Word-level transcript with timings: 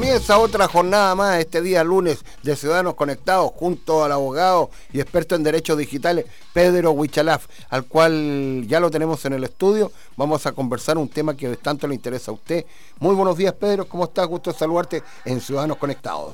Comienza 0.00 0.38
otra 0.38 0.66
jornada 0.66 1.14
más 1.14 1.38
este 1.40 1.60
día 1.60 1.84
lunes 1.84 2.24
de 2.42 2.56
Ciudadanos 2.56 2.94
Conectados 2.94 3.52
junto 3.54 4.02
al 4.02 4.12
abogado 4.12 4.70
y 4.94 4.98
experto 4.98 5.34
en 5.34 5.42
derechos 5.42 5.76
digitales 5.76 6.24
Pedro 6.54 6.92
Huichalaf, 6.92 7.46
al 7.68 7.84
cual 7.84 8.64
ya 8.66 8.80
lo 8.80 8.90
tenemos 8.90 9.22
en 9.26 9.34
el 9.34 9.44
estudio. 9.44 9.92
Vamos 10.16 10.46
a 10.46 10.52
conversar 10.52 10.96
un 10.96 11.06
tema 11.06 11.36
que 11.36 11.54
tanto 11.58 11.86
le 11.86 11.94
interesa 11.94 12.30
a 12.30 12.34
usted. 12.34 12.64
Muy 12.98 13.14
buenos 13.14 13.36
días 13.36 13.52
Pedro, 13.52 13.84
¿cómo 13.86 14.04
estás? 14.04 14.26
Gusto 14.26 14.54
saludarte 14.54 15.02
en 15.26 15.38
Ciudadanos 15.38 15.76
Conectados. 15.76 16.32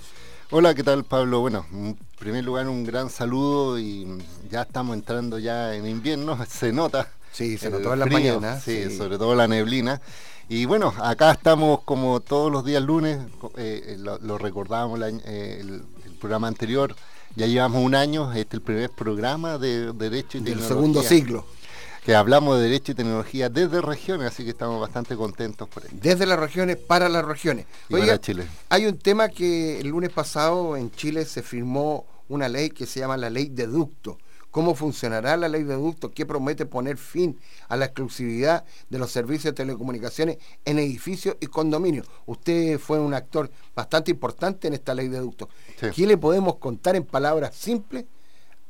Hola, 0.52 0.73
¿qué 0.73 0.85
tal 0.85 1.02
Pablo? 1.02 1.41
Bueno, 1.41 1.66
en 1.73 1.98
primer 2.21 2.45
lugar 2.45 2.69
un 2.69 2.85
gran 2.85 3.10
saludo 3.10 3.80
y 3.80 4.07
ya 4.48 4.62
estamos 4.62 4.95
entrando 4.95 5.41
ya 5.41 5.74
en 5.74 5.88
invierno, 5.88 6.38
se 6.48 6.73
nota. 6.73 7.09
Sí, 7.33 7.59
se 7.59 7.69
notó 7.69 7.95
en 7.95 7.98
las 7.98 8.10
mañanas. 8.10 8.62
sí, 8.62 8.96
sobre 8.96 9.19
todo 9.19 9.35
la 9.35 9.48
neblina. 9.48 10.01
Y 10.48 10.64
bueno, 10.64 10.95
acá 11.00 11.32
estamos 11.32 11.80
como 11.82 12.20
todos 12.20 12.52
los 12.52 12.64
días 12.64 12.82
lunes, 12.82 13.18
eh, 13.56 13.96
eh, 13.96 13.96
lo, 13.98 14.38
recordábamos 14.38 15.00
eh, 15.24 15.59
el, 15.60 15.82
programa 16.20 16.46
anterior, 16.46 16.95
ya 17.34 17.46
llevamos 17.46 17.84
un 17.84 17.95
año, 17.95 18.30
este 18.32 18.41
es 18.41 18.54
el 18.54 18.60
primer 18.62 18.90
programa 18.90 19.59
de 19.59 19.92
Derecho 19.92 20.38
y 20.38 20.42
Del 20.42 20.62
segundo 20.62 21.02
siglo. 21.02 21.45
Que 22.04 22.14
hablamos 22.14 22.56
de 22.56 22.62
Derecho 22.62 22.92
y 22.92 22.95
Tecnología 22.95 23.48
desde 23.48 23.80
regiones, 23.80 24.29
así 24.29 24.45
que 24.45 24.51
estamos 24.51 24.80
bastante 24.80 25.16
contentos 25.16 25.68
por 25.68 25.84
ello. 25.84 25.96
Desde 26.01 26.24
las 26.24 26.38
regiones, 26.38 26.76
para 26.76 27.09
las 27.09 27.24
regiones. 27.24 27.66
para 27.90 28.21
Chile. 28.21 28.46
Hay 28.68 28.87
un 28.87 28.96
tema 28.99 29.28
que 29.28 29.80
el 29.80 29.88
lunes 29.88 30.10
pasado 30.10 30.76
en 30.76 30.93
Chile 30.93 31.24
se 31.24 31.43
firmó 31.43 32.06
una 32.28 32.49
ley 32.49 32.71
que 32.71 32.87
se 32.87 33.01
llama 33.01 33.16
la 33.16 33.28
ley 33.28 33.49
de 33.49 33.66
ducto 33.66 34.18
cómo 34.57 34.74
funcionará 34.74 35.37
la 35.37 35.51
ley 35.51 35.65
de 35.65 35.74
ductos, 35.74 36.12
qué 36.15 36.24
promete 36.24 36.65
poner 36.65 36.96
fin 36.96 37.38
a 37.68 37.76
la 37.76 37.85
exclusividad 37.85 38.65
de 38.88 38.99
los 38.99 39.12
servicios 39.12 39.52
de 39.52 39.52
telecomunicaciones 39.52 40.38
en 40.65 40.79
edificios 40.79 41.37
y 41.40 41.46
condominios. 41.46 42.07
Usted 42.24 42.79
fue 42.79 42.99
un 42.99 43.12
actor 43.12 43.51
bastante 43.74 44.12
importante 44.12 44.66
en 44.66 44.73
esta 44.73 44.95
ley 44.95 45.09
de 45.09 45.18
ductos. 45.18 45.49
¿Qué 45.95 46.07
le 46.07 46.16
podemos 46.16 46.57
contar 46.57 46.96
en 46.96 47.04
palabras 47.04 47.54
simples 47.54 48.07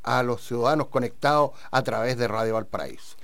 a 0.03 0.25
los 0.25 0.45
ciudadanos 0.45 0.89
conectados 0.89 1.53
a 1.71 1.83
través 1.83 2.19
de 2.19 2.27
Radio 2.27 2.55
Valparaíso? 2.55 3.15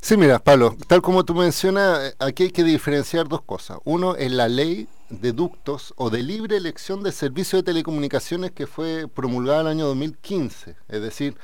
Sí, 0.00 0.16
mira, 0.16 0.38
Pablo, 0.38 0.78
tal 0.86 1.02
como 1.02 1.26
tú 1.26 1.34
mencionas, 1.34 2.16
aquí 2.20 2.44
hay 2.44 2.52
que 2.52 2.64
diferenciar 2.64 3.28
dos 3.28 3.42
cosas. 3.42 3.80
Uno 3.84 4.16
es 4.16 4.32
la 4.32 4.48
ley 4.48 4.88
de 5.10 5.32
ductos 5.32 5.94
o 5.96 6.10
de 6.10 6.22
libre 6.22 6.56
elección 6.56 7.02
de 7.02 7.12
servicios 7.12 7.62
de 7.62 7.66
telecomunicaciones 7.66 8.50
que 8.52 8.66
fue 8.66 9.08
promulgada 9.08 9.62
el 9.62 9.66
año 9.68 9.86
2015. 9.86 10.76
Es 10.88 11.02
decir, 11.02 11.36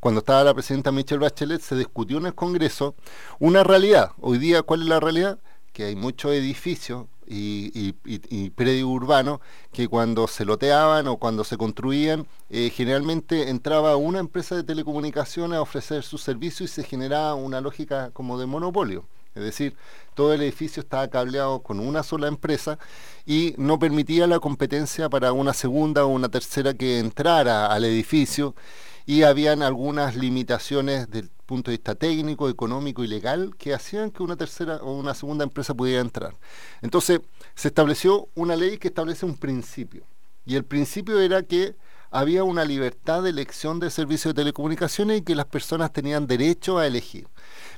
cuando 0.00 0.20
estaba 0.20 0.44
la 0.44 0.54
presidenta 0.54 0.92
Michelle 0.92 1.20
Bachelet, 1.20 1.60
se 1.60 1.76
discutió 1.76 2.18
en 2.18 2.26
el 2.26 2.34
Congreso 2.34 2.94
una 3.38 3.62
realidad. 3.62 4.12
Hoy 4.20 4.38
día, 4.38 4.62
¿cuál 4.62 4.82
es 4.82 4.88
la 4.88 5.00
realidad? 5.00 5.38
Que 5.72 5.84
hay 5.84 5.96
muchos 5.96 6.32
edificios 6.32 7.06
y, 7.26 7.94
y, 8.04 8.50
predios 8.50 8.88
urbanos 8.88 9.40
que 9.72 9.88
cuando 9.88 10.26
se 10.26 10.44
loteaban 10.44 11.06
o 11.06 11.16
cuando 11.16 11.44
se 11.44 11.56
construían, 11.56 12.26
eh, 12.50 12.70
generalmente 12.70 13.48
entraba 13.48 13.96
una 13.96 14.18
empresa 14.18 14.54
de 14.54 14.64
telecomunicaciones 14.64 15.56
a 15.56 15.62
ofrecer 15.62 16.02
su 16.02 16.18
servicio 16.18 16.64
y 16.64 16.68
se 16.68 16.82
generaba 16.82 17.34
una 17.34 17.60
lógica 17.60 18.10
como 18.10 18.38
de 18.38 18.46
monopolio. 18.46 19.06
Es 19.34 19.42
decir, 19.42 19.76
todo 20.14 20.34
el 20.34 20.42
edificio 20.42 20.82
estaba 20.82 21.08
cableado 21.08 21.62
con 21.62 21.80
una 21.80 22.02
sola 22.02 22.28
empresa 22.28 22.78
y 23.24 23.54
no 23.56 23.78
permitía 23.78 24.26
la 24.26 24.40
competencia 24.40 25.08
para 25.08 25.32
una 25.32 25.54
segunda 25.54 26.04
o 26.04 26.08
una 26.08 26.28
tercera 26.28 26.74
que 26.74 26.98
entrara 26.98 27.66
al 27.66 27.84
edificio 27.84 28.54
y 29.06 29.22
habían 29.22 29.62
algunas 29.62 30.16
limitaciones 30.16 31.10
del 31.10 31.30
punto 31.46 31.70
de 31.70 31.76
vista 31.76 31.94
técnico, 31.94 32.48
económico 32.48 33.02
y 33.02 33.08
legal 33.08 33.54
que 33.56 33.74
hacían 33.74 34.10
que 34.10 34.22
una 34.22 34.36
tercera 34.36 34.76
o 34.76 34.92
una 34.92 35.14
segunda 35.14 35.44
empresa 35.44 35.74
pudiera 35.74 36.00
entrar. 36.00 36.34
Entonces, 36.82 37.20
se 37.54 37.68
estableció 37.68 38.28
una 38.34 38.54
ley 38.56 38.78
que 38.78 38.88
establece 38.88 39.26
un 39.26 39.36
principio. 39.36 40.04
Y 40.44 40.56
el 40.56 40.64
principio 40.64 41.20
era 41.20 41.42
que 41.42 41.74
había 42.10 42.44
una 42.44 42.64
libertad 42.64 43.22
de 43.22 43.30
elección 43.30 43.80
de 43.80 43.90
servicios 43.90 44.34
de 44.34 44.42
telecomunicaciones 44.42 45.18
y 45.18 45.22
que 45.22 45.34
las 45.34 45.46
personas 45.46 45.92
tenían 45.92 46.26
derecho 46.26 46.78
a 46.78 46.86
elegir. 46.86 47.26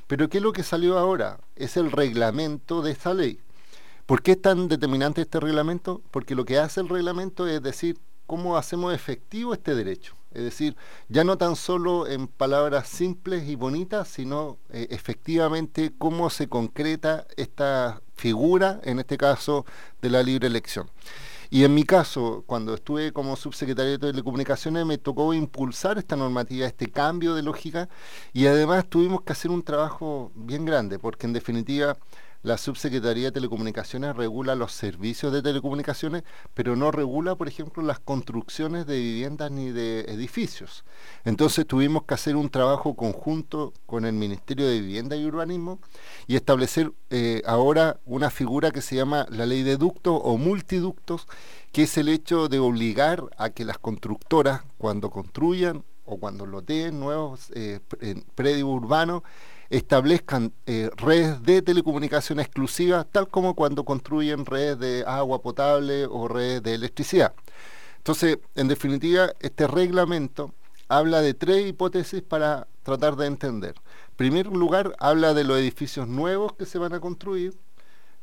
Pero 0.07 0.29
¿qué 0.29 0.37
es 0.37 0.43
lo 0.43 0.53
que 0.53 0.63
salió 0.63 0.97
ahora? 0.97 1.39
Es 1.55 1.77
el 1.77 1.91
reglamento 1.91 2.81
de 2.81 2.91
esta 2.91 3.13
ley. 3.13 3.39
¿Por 4.05 4.21
qué 4.21 4.33
es 4.33 4.41
tan 4.41 4.67
determinante 4.67 5.21
este 5.21 5.39
reglamento? 5.39 6.01
Porque 6.11 6.35
lo 6.35 6.45
que 6.45 6.59
hace 6.59 6.81
el 6.81 6.89
reglamento 6.89 7.47
es 7.47 7.61
decir 7.61 7.97
cómo 8.27 8.57
hacemos 8.57 8.93
efectivo 8.93 9.53
este 9.53 9.73
derecho. 9.73 10.15
Es 10.31 10.43
decir, 10.43 10.75
ya 11.07 11.23
no 11.23 11.37
tan 11.37 11.55
solo 11.55 12.07
en 12.07 12.27
palabras 12.27 12.87
simples 12.87 13.47
y 13.47 13.55
bonitas, 13.55 14.07
sino 14.09 14.57
eh, 14.69 14.87
efectivamente 14.91 15.93
cómo 15.97 16.29
se 16.29 16.49
concreta 16.49 17.25
esta 17.37 18.01
figura, 18.15 18.81
en 18.83 18.99
este 18.99 19.17
caso, 19.17 19.65
de 20.01 20.09
la 20.09 20.21
libre 20.21 20.47
elección. 20.47 20.91
Y 21.49 21.63
en 21.63 21.73
mi 21.73 21.83
caso, 21.83 22.43
cuando 22.45 22.73
estuve 22.73 23.11
como 23.11 23.35
subsecretario 23.35 23.93
de 23.93 23.99
Telecomunicaciones, 23.99 24.85
me 24.85 24.97
tocó 24.97 25.33
impulsar 25.33 25.97
esta 25.97 26.15
normativa, 26.15 26.65
este 26.65 26.87
cambio 26.87 27.35
de 27.35 27.43
lógica, 27.43 27.89
y 28.33 28.47
además 28.47 28.85
tuvimos 28.89 29.21
que 29.21 29.33
hacer 29.33 29.51
un 29.51 29.63
trabajo 29.63 30.31
bien 30.35 30.65
grande, 30.65 30.99
porque 30.99 31.27
en 31.27 31.33
definitiva 31.33 31.97
la 32.45 32.59
Subsecretaría 32.59 33.25
de 33.25 33.31
Telecomunicaciones 33.31 34.15
regula 34.15 34.53
los 34.53 34.71
servicios 34.71 35.33
de 35.33 35.41
telecomunicaciones, 35.41 36.23
pero 36.53 36.75
no 36.75 36.91
regula, 36.91 37.33
por 37.35 37.47
ejemplo, 37.47 37.81
las 37.81 37.99
construcciones 37.99 38.85
de 38.85 38.99
viviendas 38.99 39.49
ni 39.49 39.71
de 39.71 40.01
edificios. 40.01 40.85
Entonces 41.23 41.65
tuvimos 41.65 42.03
que 42.03 42.13
hacer 42.13 42.35
un 42.35 42.51
trabajo 42.51 42.95
conjunto 42.95 43.73
con 43.87 44.05
el 44.05 44.13
Ministerio 44.13 44.67
de 44.67 44.79
Vivienda 44.79 45.15
y 45.15 45.25
Urbanismo 45.25 45.79
y 46.27 46.35
establecer 46.35 46.91
eh, 47.09 47.41
ahora 47.47 47.99
una 48.05 48.29
figura 48.29 48.69
que 48.69 48.81
se 48.81 48.95
llama 48.95 49.25
la 49.31 49.47
ley 49.47 49.63
de 49.63 49.77
ductos 49.77 50.21
o 50.23 50.37
multiductos, 50.37 51.27
que 51.71 51.83
es 51.83 51.97
el 51.97 52.09
hecho 52.09 52.47
de 52.47 52.59
obligar 52.59 53.23
a 53.39 53.49
que 53.49 53.65
las 53.65 53.79
constructoras, 53.79 54.61
cuando 54.77 55.09
construyan 55.09 55.83
o 56.05 56.17
cuando 56.17 56.45
loteen 56.45 56.99
nuevos 56.99 57.51
eh, 57.55 57.79
predios 58.35 58.69
urbanos, 58.69 59.23
establezcan 59.69 60.53
eh, 60.65 60.89
redes 60.95 61.41
de 61.43 61.61
telecomunicación 61.61 62.39
exclusivas, 62.39 63.05
tal 63.11 63.27
como 63.27 63.55
cuando 63.55 63.83
construyen 63.83 64.45
redes 64.45 64.79
de 64.79 65.03
agua 65.07 65.41
potable 65.41 66.05
o 66.05 66.27
redes 66.27 66.63
de 66.63 66.73
electricidad. 66.75 67.33
Entonces, 67.97 68.37
en 68.55 68.67
definitiva, 68.67 69.31
este 69.39 69.67
reglamento 69.67 70.53
habla 70.87 71.21
de 71.21 71.33
tres 71.33 71.67
hipótesis 71.67 72.21
para 72.21 72.67
tratar 72.83 73.15
de 73.15 73.25
entender. 73.25 73.75
En 74.09 74.15
primer 74.15 74.47
lugar, 74.47 74.95
habla 74.99 75.33
de 75.33 75.43
los 75.43 75.57
edificios 75.57 76.07
nuevos 76.07 76.53
que 76.53 76.65
se 76.65 76.77
van 76.77 76.93
a 76.93 76.99
construir. 76.99 77.53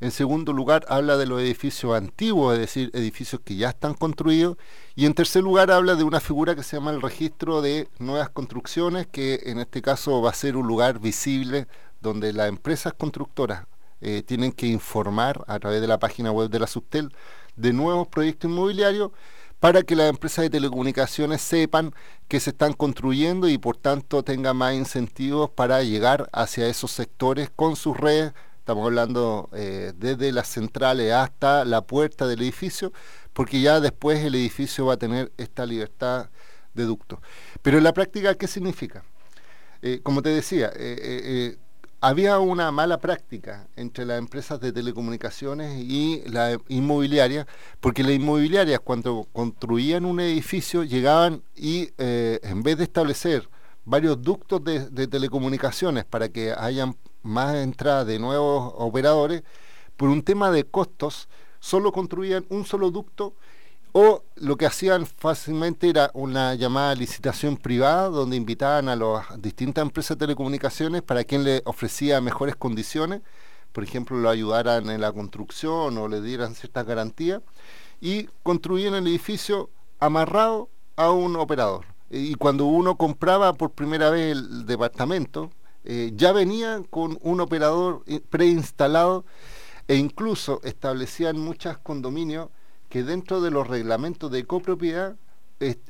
En 0.03 0.11
segundo 0.11 0.53
lugar, 0.53 0.85
habla 0.89 1.17
de 1.17 1.27
los 1.27 1.41
edificios 1.41 1.95
antiguos, 1.95 2.55
es 2.55 2.59
decir, 2.59 2.91
edificios 2.93 3.41
que 3.45 3.55
ya 3.55 3.69
están 3.69 3.95
construidos. 3.95 4.57
Y 4.97 5.07
en 5.07 5.15
tercer 5.15 5.45
lugar, 5.45 5.71
habla 5.71 5.95
de 5.95 6.03
una 6.03 6.19
figura 6.19 6.57
que 6.57 6.65
se 6.65 6.77
llama 6.77 6.91
el 6.91 7.01
registro 7.01 7.63
de 7.63 7.87
nuevas 8.01 8.29
construcciones, 8.29 9.07
que 9.07 9.43
en 9.45 9.61
este 9.61 9.81
caso 9.81 10.21
va 10.21 10.31
a 10.31 10.35
ser 10.35 10.57
un 10.57 10.67
lugar 10.67 10.99
visible 10.99 11.69
donde 12.01 12.33
las 12.33 12.49
empresas 12.49 12.95
constructoras 12.95 13.67
eh, 14.01 14.25
tienen 14.27 14.51
que 14.51 14.67
informar 14.67 15.45
a 15.47 15.61
través 15.61 15.81
de 15.81 15.87
la 15.87 16.01
página 16.01 16.33
web 16.33 16.51
de 16.51 16.59
la 16.59 16.67
Subtel 16.67 17.15
de 17.55 17.73
nuevos 17.73 18.09
proyectos 18.09 18.51
inmobiliarios 18.51 19.13
para 19.61 19.85
que 19.85 19.95
las 19.95 20.11
empresas 20.11 20.43
de 20.43 20.51
telecomunicaciones 20.51 21.43
sepan 21.43 21.95
que 22.27 22.41
se 22.41 22.51
están 22.51 22.73
construyendo 22.73 23.49
y 23.49 23.57
por 23.57 23.77
tanto 23.77 24.25
tengan 24.25 24.57
más 24.57 24.75
incentivos 24.75 25.49
para 25.51 25.85
llegar 25.85 26.29
hacia 26.33 26.67
esos 26.67 26.91
sectores 26.91 27.51
con 27.55 27.77
sus 27.77 27.97
redes 27.97 28.33
estamos 28.63 28.87
hablando 28.87 29.51
eh, 29.55 29.93
desde 29.97 30.31
las 30.31 30.47
centrales 30.47 31.13
hasta 31.13 31.65
la 31.65 31.81
puerta 31.81 32.29
del 32.29 32.43
edificio, 32.43 32.93
porque 33.33 33.61
ya 33.61 33.81
después 33.81 34.21
el 34.21 34.37
edificio 34.37 34.87
va 34.87 34.95
a 34.95 34.97
tener 34.97 35.33
esta 35.37 35.67
libertad 35.67 36.31
de 36.73 36.85
ducto. 36.85 37.21
Pero 37.61 37.79
en 37.79 37.85
la 37.85 37.93
práctica, 37.93 38.37
¿qué 38.37 38.47
significa? 38.47 39.03
Eh, 39.83 39.99
como 40.05 40.23
te 40.23 40.29
decía, 40.29 40.71
eh, 40.77 41.57
había 42.01 42.39
una 42.39 42.71
mala 42.71 42.99
práctica 42.99 43.67
entre 43.75 44.07
las 44.07 44.21
empresas 44.21 44.61
de 44.61 44.71
telecomunicaciones 44.71 45.83
y 45.83 46.23
la 46.27 46.57
inmobiliaria, 46.69 47.49
porque 47.81 48.05
las 48.05 48.13
inmobiliarias 48.13 48.79
cuando 48.79 49.27
construían 49.33 50.05
un 50.05 50.21
edificio 50.21 50.85
llegaban 50.85 51.43
y 51.57 51.91
en 51.99 52.63
vez 52.63 52.79
de 52.79 52.85
establecer 52.85 53.49
varios 53.85 54.23
ductos 54.23 54.63
de, 54.63 54.89
de 54.89 55.09
telecomunicaciones 55.09 56.05
para 56.05 56.29
que 56.29 56.53
hayan 56.53 56.95
más 57.23 57.55
entrada 57.57 58.05
de 58.05 58.19
nuevos 58.19 58.73
operadores, 58.77 59.43
por 59.97 60.09
un 60.09 60.23
tema 60.23 60.51
de 60.51 60.65
costos, 60.65 61.29
solo 61.61 61.93
construían 61.93 62.45
un 62.49 62.65
solo 62.65 62.91
ducto 62.91 63.35
o 63.93 64.25
lo 64.37 64.57
que 64.57 64.67
hacían 64.67 65.07
fácilmente 65.07 65.89
era 65.91 66.11
una 66.15 66.55
llamada 66.55 66.95
licitación 66.95 67.59
privada 67.59 68.09
donde 68.09 68.37
invitaban 68.37 68.89
a 68.89 68.97
las 68.97 69.41
distintas 69.41 69.83
empresas 69.83 70.17
de 70.17 70.27
telecomunicaciones 70.27 71.03
para 71.03 71.25
quien 71.25 71.45
le 71.45 71.61
ofrecía 71.67 72.21
mejores 72.23 72.57
condiciones, 72.57 73.21
por 73.73 73.85
ejemplo, 73.85 74.17
lo 74.19 74.31
ayudaran 74.31 74.89
en 74.89 75.01
la 75.01 75.13
construcción 75.13 75.97
o 75.99 76.09
le 76.09 76.23
dieran 76.23 76.55
ciertas 76.55 76.87
garantías, 76.87 77.43
y 78.01 78.29
construían 78.43 78.95
el 78.95 79.07
edificio 79.07 79.71
amarrado 80.01 80.69
a 80.97 81.11
un 81.11 81.37
operador. 81.37 81.85
Y 82.11 82.35
cuando 82.35 82.65
uno 82.65 82.97
compraba 82.97 83.53
por 83.53 83.71
primera 83.71 84.11
vez 84.11 84.33
el 84.33 84.67
departamento, 84.67 85.51
eh, 85.85 86.13
ya 86.15 86.33
venía 86.33 86.83
con 86.91 87.19
un 87.23 87.41
operador 87.41 88.03
eh, 88.07 88.21
preinstalado 88.21 89.25
e 89.89 89.97
incluso 89.97 90.61
establecían 90.63 91.39
muchos 91.39 91.77
condominios 91.79 92.51
que 92.89 93.03
dentro 93.03 93.41
de 93.41 93.51
los 93.51 93.67
reglamentos 93.67 94.31
de 94.31 94.45
copropiedad 94.45 95.17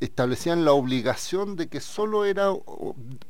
establecían 0.01 0.67
la 0.67 0.73
obligación 0.73 1.57
de 1.57 1.67
que 1.67 1.81
solo 1.81 2.27
era 2.27 2.53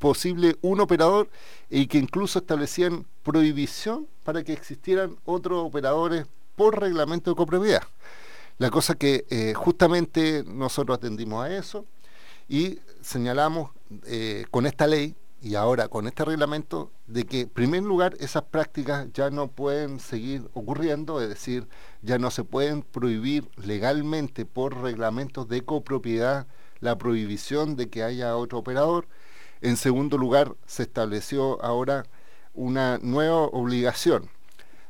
posible 0.00 0.56
un 0.60 0.80
operador 0.80 1.30
y 1.70 1.86
que 1.86 1.98
incluso 1.98 2.40
establecían 2.40 3.06
prohibición 3.22 4.08
para 4.24 4.42
que 4.42 4.52
existieran 4.52 5.16
otros 5.24 5.64
operadores 5.64 6.26
por 6.56 6.80
reglamento 6.80 7.30
de 7.30 7.36
copropiedad. 7.36 7.82
La 8.58 8.70
cosa 8.70 8.96
que 8.96 9.24
eh, 9.30 9.54
justamente 9.54 10.42
nosotros 10.44 10.98
atendimos 10.98 11.44
a 11.44 11.56
eso 11.56 11.86
y 12.48 12.80
señalamos 13.02 13.70
con 14.50 14.66
esta 14.66 14.86
ley 14.88 15.14
y 15.42 15.56
ahora 15.56 15.88
con 15.88 16.06
este 16.06 16.24
reglamento 16.24 16.92
de 17.08 17.24
que, 17.24 17.40
en 17.40 17.48
primer 17.48 17.82
lugar, 17.82 18.14
esas 18.20 18.44
prácticas 18.44 19.08
ya 19.12 19.28
no 19.28 19.48
pueden 19.48 19.98
seguir 19.98 20.48
ocurriendo, 20.54 21.20
es 21.20 21.28
decir, 21.28 21.66
ya 22.00 22.16
no 22.18 22.30
se 22.30 22.44
pueden 22.44 22.82
prohibir 22.82 23.50
legalmente 23.56 24.46
por 24.46 24.80
reglamentos 24.80 25.48
de 25.48 25.62
copropiedad 25.62 26.46
la 26.78 26.96
prohibición 26.96 27.74
de 27.74 27.90
que 27.90 28.04
haya 28.04 28.36
otro 28.36 28.58
operador. 28.58 29.08
En 29.60 29.76
segundo 29.76 30.16
lugar, 30.16 30.54
se 30.64 30.84
estableció 30.84 31.62
ahora 31.64 32.04
una 32.54 32.98
nueva 33.02 33.42
obligación. 33.42 34.30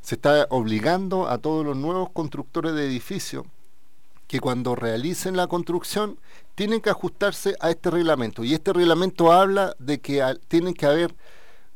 Se 0.02 0.16
está 0.16 0.46
obligando 0.50 1.28
a 1.28 1.38
todos 1.38 1.64
los 1.64 1.76
nuevos 1.76 2.10
constructores 2.10 2.74
de 2.74 2.86
edificios 2.86 3.46
que 4.32 4.40
cuando 4.40 4.74
realicen 4.74 5.36
la 5.36 5.46
construcción 5.46 6.18
tienen 6.54 6.80
que 6.80 6.88
ajustarse 6.88 7.54
a 7.60 7.68
este 7.68 7.90
reglamento. 7.90 8.44
Y 8.44 8.54
este 8.54 8.72
reglamento 8.72 9.30
habla 9.30 9.76
de 9.78 10.00
que 10.00 10.24
tienen 10.48 10.72
que 10.72 10.86
haber 10.86 11.14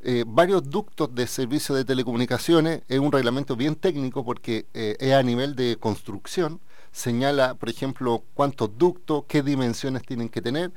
eh, 0.00 0.24
varios 0.26 0.70
ductos 0.70 1.14
de 1.14 1.26
servicio 1.26 1.74
de 1.74 1.84
telecomunicaciones. 1.84 2.80
Es 2.88 2.98
un 2.98 3.12
reglamento 3.12 3.56
bien 3.56 3.74
técnico 3.74 4.24
porque 4.24 4.64
eh, 4.72 4.96
es 5.00 5.12
a 5.12 5.22
nivel 5.22 5.54
de 5.54 5.76
construcción. 5.78 6.62
Señala, 6.92 7.56
por 7.56 7.68
ejemplo, 7.68 8.24
cuántos 8.32 8.78
ductos, 8.78 9.24
qué 9.28 9.42
dimensiones 9.42 10.00
tienen 10.06 10.30
que 10.30 10.40
tener. 10.40 10.72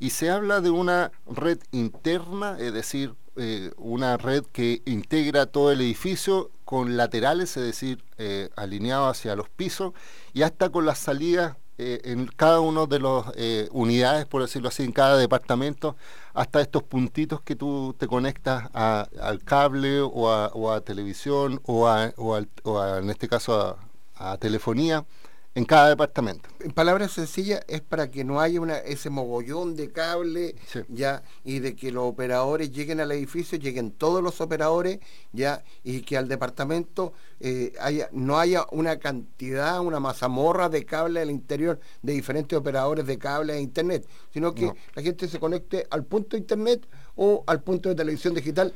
Y 0.00 0.10
se 0.10 0.30
habla 0.30 0.60
de 0.60 0.70
una 0.70 1.12
red 1.28 1.60
interna, 1.70 2.56
es 2.58 2.72
decir, 2.72 3.14
eh, 3.42 3.70
una 3.78 4.18
red 4.18 4.44
que 4.52 4.82
integra 4.84 5.46
todo 5.46 5.72
el 5.72 5.80
edificio 5.80 6.50
con 6.66 6.98
laterales, 6.98 7.56
es 7.56 7.64
decir, 7.64 8.04
eh, 8.18 8.50
alineado 8.54 9.08
hacia 9.08 9.34
los 9.34 9.48
pisos, 9.48 9.94
y 10.34 10.42
hasta 10.42 10.68
con 10.68 10.84
las 10.84 10.98
salidas 10.98 11.56
eh, 11.78 12.02
en 12.04 12.26
cada 12.26 12.60
uno 12.60 12.86
de 12.86 13.00
las 13.00 13.24
unidades, 13.70 14.26
por 14.26 14.42
decirlo 14.42 14.68
así, 14.68 14.84
en 14.84 14.92
cada 14.92 15.16
departamento, 15.16 15.96
hasta 16.34 16.60
estos 16.60 16.82
puntitos 16.82 17.40
que 17.40 17.56
tú 17.56 17.96
te 17.98 18.06
conectas 18.06 18.68
al 18.74 19.42
cable 19.42 20.02
o 20.02 20.70
a, 20.70 20.80
televisión 20.82 21.62
o, 21.64 21.88
o, 22.18 22.96
en 22.98 23.08
este 23.08 23.26
caso 23.26 23.78
a 24.16 24.36
telefonía 24.36 25.06
en 25.54 25.64
cada 25.64 25.88
departamento. 25.88 26.48
En 26.60 26.70
palabras 26.70 27.12
sencillas, 27.12 27.62
es 27.66 27.80
para 27.80 28.08
que 28.08 28.22
no 28.22 28.40
haya 28.40 28.60
una, 28.60 28.78
ese 28.78 29.10
mogollón 29.10 29.74
de 29.74 29.90
cable 29.90 30.54
ya 30.88 31.22
y 31.44 31.58
de 31.58 31.74
que 31.74 31.90
los 31.90 32.04
operadores 32.04 32.70
lleguen 32.70 33.00
al 33.00 33.10
edificio, 33.10 33.58
lleguen 33.58 33.90
todos 33.90 34.22
los 34.22 34.40
operadores 34.40 35.00
ya 35.32 35.64
y 35.82 36.02
que 36.02 36.16
al 36.16 36.28
departamento 36.28 37.12
eh, 37.40 37.72
haya, 37.80 38.08
no 38.12 38.38
haya 38.38 38.64
una 38.70 38.98
cantidad, 38.98 39.80
una 39.80 39.98
mazamorra 39.98 40.68
de 40.68 40.84
cable 40.84 41.20
al 41.20 41.30
interior 41.30 41.80
de 42.02 42.12
diferentes 42.12 42.56
operadores 42.56 43.06
de 43.06 43.18
cable 43.18 43.54
e 43.54 43.60
internet, 43.60 44.06
sino 44.32 44.54
que 44.54 44.72
la 44.94 45.02
gente 45.02 45.26
se 45.26 45.40
conecte 45.40 45.86
al 45.90 46.04
punto 46.04 46.36
de 46.36 46.42
internet 46.42 46.86
o 47.16 47.42
al 47.46 47.60
punto 47.62 47.88
de 47.88 47.96
televisión 47.96 48.34
digital 48.34 48.72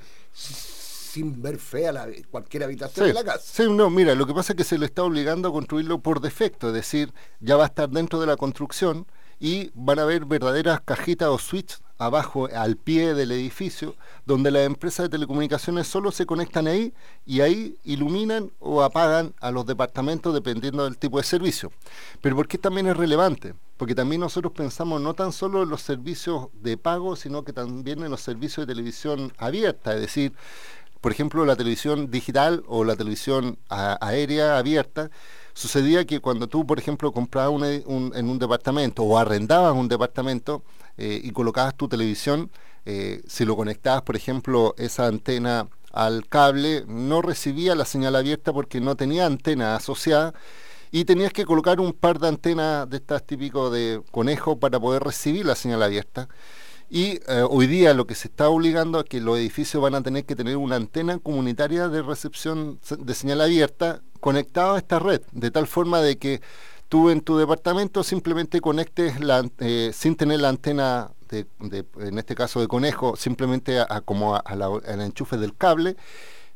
sin 1.14 1.40
ver 1.40 1.58
fea 1.58 1.92
la, 1.92 2.08
cualquier 2.30 2.64
habitación 2.64 3.06
de 3.06 3.14
la 3.14 3.24
casa. 3.24 3.44
Sí, 3.44 3.70
no, 3.70 3.88
mira, 3.88 4.16
lo 4.16 4.26
que 4.26 4.34
pasa 4.34 4.52
es 4.52 4.56
que 4.56 4.64
se 4.64 4.78
le 4.78 4.86
está 4.86 5.04
obligando 5.04 5.48
a 5.48 5.52
construirlo 5.52 6.00
por 6.00 6.20
defecto, 6.20 6.68
es 6.68 6.74
decir, 6.74 7.12
ya 7.38 7.56
va 7.56 7.64
a 7.64 7.66
estar 7.66 7.88
dentro 7.88 8.20
de 8.20 8.26
la 8.26 8.36
construcción 8.36 9.06
y 9.38 9.70
van 9.74 10.00
a 10.00 10.02
haber 10.02 10.24
verdaderas 10.24 10.80
cajitas 10.80 11.28
o 11.28 11.38
switches 11.38 11.84
abajo, 11.98 12.48
al 12.52 12.76
pie 12.76 13.14
del 13.14 13.30
edificio, 13.30 13.94
donde 14.26 14.50
las 14.50 14.66
empresas 14.66 15.04
de 15.04 15.10
telecomunicaciones 15.10 15.86
solo 15.86 16.10
se 16.10 16.26
conectan 16.26 16.66
ahí 16.66 16.92
y 17.24 17.40
ahí 17.40 17.78
iluminan 17.84 18.50
o 18.58 18.82
apagan 18.82 19.32
a 19.40 19.52
los 19.52 19.64
departamentos 19.64 20.34
dependiendo 20.34 20.84
del 20.84 20.98
tipo 20.98 21.18
de 21.18 21.24
servicio. 21.24 21.70
Pero 22.20 22.34
¿por 22.34 22.48
qué 22.48 22.58
también 22.58 22.88
es 22.88 22.96
relevante? 22.96 23.54
Porque 23.76 23.94
también 23.94 24.20
nosotros 24.20 24.52
pensamos 24.52 25.00
no 25.00 25.14
tan 25.14 25.32
solo 25.32 25.62
en 25.62 25.68
los 25.68 25.82
servicios 25.82 26.48
de 26.54 26.76
pago, 26.76 27.14
sino 27.14 27.44
que 27.44 27.52
también 27.52 28.02
en 28.02 28.10
los 28.10 28.20
servicios 28.20 28.66
de 28.66 28.72
televisión 28.72 29.32
abierta, 29.38 29.94
es 29.94 30.00
decir, 30.00 30.32
por 31.04 31.12
ejemplo, 31.12 31.44
la 31.44 31.54
televisión 31.54 32.10
digital 32.10 32.62
o 32.66 32.82
la 32.82 32.96
televisión 32.96 33.58
aérea 33.68 34.56
abierta, 34.56 35.10
sucedía 35.52 36.06
que 36.06 36.20
cuando 36.20 36.46
tú, 36.46 36.66
por 36.66 36.78
ejemplo, 36.78 37.12
comprabas 37.12 37.62
en 37.84 38.30
un 38.30 38.38
departamento 38.38 39.02
o 39.02 39.18
arrendabas 39.18 39.74
un 39.74 39.86
departamento 39.86 40.62
eh, 40.96 41.20
y 41.22 41.30
colocabas 41.32 41.74
tu 41.74 41.88
televisión, 41.88 42.50
eh, 42.86 43.20
si 43.26 43.44
lo 43.44 43.54
conectabas, 43.54 44.00
por 44.00 44.16
ejemplo, 44.16 44.74
esa 44.78 45.04
antena 45.04 45.68
al 45.92 46.26
cable, 46.26 46.84
no 46.86 47.20
recibía 47.20 47.74
la 47.74 47.84
señal 47.84 48.16
abierta 48.16 48.54
porque 48.54 48.80
no 48.80 48.96
tenía 48.96 49.26
antena 49.26 49.76
asociada 49.76 50.32
y 50.90 51.04
tenías 51.04 51.34
que 51.34 51.44
colocar 51.44 51.80
un 51.80 51.92
par 51.92 52.18
de 52.18 52.28
antenas 52.28 52.88
de 52.88 52.96
estas 52.96 53.26
típicos 53.26 53.70
de 53.70 54.00
conejo 54.10 54.58
para 54.58 54.80
poder 54.80 55.02
recibir 55.02 55.44
la 55.44 55.54
señal 55.54 55.82
abierta. 55.82 56.30
Y 56.94 57.18
eh, 57.26 57.44
hoy 57.50 57.66
día 57.66 57.92
lo 57.92 58.06
que 58.06 58.14
se 58.14 58.28
está 58.28 58.48
obligando 58.48 59.00
es 59.00 59.06
que 59.06 59.20
los 59.20 59.36
edificios 59.36 59.82
van 59.82 59.96
a 59.96 60.02
tener 60.04 60.24
que 60.26 60.36
tener 60.36 60.56
una 60.56 60.76
antena 60.76 61.18
comunitaria 61.18 61.88
de 61.88 62.02
recepción 62.02 62.78
de 62.88 63.14
señal 63.14 63.40
abierta 63.40 64.00
conectada 64.20 64.76
a 64.76 64.78
esta 64.78 65.00
red, 65.00 65.20
de 65.32 65.50
tal 65.50 65.66
forma 65.66 66.00
de 66.00 66.18
que 66.18 66.40
tú 66.88 67.10
en 67.10 67.20
tu 67.20 67.36
departamento 67.36 68.04
simplemente 68.04 68.60
conectes 68.60 69.18
la, 69.18 69.44
eh, 69.58 69.90
sin 69.92 70.14
tener 70.14 70.38
la 70.38 70.50
antena 70.50 71.10
de, 71.28 71.46
en 71.98 72.16
este 72.16 72.36
caso 72.36 72.60
de 72.60 72.68
conejo, 72.68 73.16
simplemente 73.16 73.80
a, 73.80 74.00
como 74.02 74.36
al 74.36 75.00
enchufe 75.00 75.36
del 75.36 75.56
cable, 75.56 75.96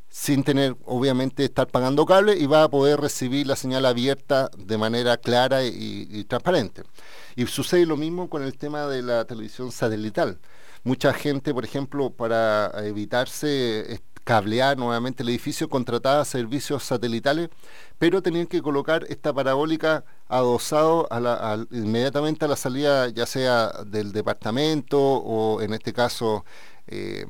sin 0.09 0.43
tener 0.43 0.75
obviamente 0.85 1.45
estar 1.45 1.67
pagando 1.67 2.05
cable 2.05 2.37
y 2.37 2.45
va 2.47 2.63
a 2.63 2.69
poder 2.69 2.99
recibir 2.99 3.47
la 3.47 3.55
señal 3.55 3.85
abierta 3.85 4.49
de 4.57 4.77
manera 4.77 5.17
clara 5.17 5.63
y 5.63 6.23
transparente. 6.25 6.83
Y 7.35 7.45
sucede 7.45 7.85
lo 7.85 7.97
mismo 7.97 8.29
con 8.29 8.43
el 8.43 8.57
tema 8.57 8.87
de 8.87 9.01
la 9.01 9.25
televisión 9.25 9.71
satelital. 9.71 10.39
Mucha 10.83 11.13
gente, 11.13 11.53
por 11.53 11.65
ejemplo, 11.65 12.09
para 12.09 12.71
evitarse 12.85 14.01
cablear 14.23 14.77
nuevamente 14.77 15.23
el 15.23 15.29
edificio, 15.29 15.69
contrataba 15.69 16.23
servicios 16.23 16.83
satelitales, 16.83 17.49
pero 17.97 18.21
tenían 18.21 18.45
que 18.45 18.61
colocar 18.61 19.03
esta 19.09 19.33
parabólica 19.33 20.05
adosado 20.27 21.07
a 21.09 21.65
inmediatamente 21.71 22.45
a 22.45 22.47
la 22.47 22.55
salida, 22.55 23.09
ya 23.09 23.25
sea 23.25 23.71
del 23.87 24.11
departamento 24.11 24.99
o 24.99 25.61
en 25.61 25.73
este 25.73 25.93
caso 25.93 26.45
eh, 26.91 27.25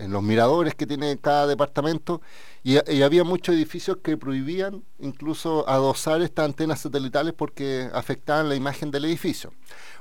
en 0.00 0.10
los 0.10 0.22
miradores 0.22 0.74
que 0.74 0.84
tiene 0.84 1.16
cada 1.18 1.46
departamento 1.46 2.20
y, 2.64 2.76
había 3.02 3.22
muchos 3.22 3.54
edificios 3.54 3.98
que 4.02 4.16
prohibían 4.16 4.82
incluso 4.98 5.68
adosar 5.68 6.22
estas 6.22 6.46
antenas 6.46 6.80
satelitales 6.80 7.32
porque 7.32 7.88
afectaban 7.92 8.48
la 8.48 8.56
imagen 8.56 8.90
del 8.90 9.04
edificio. 9.04 9.52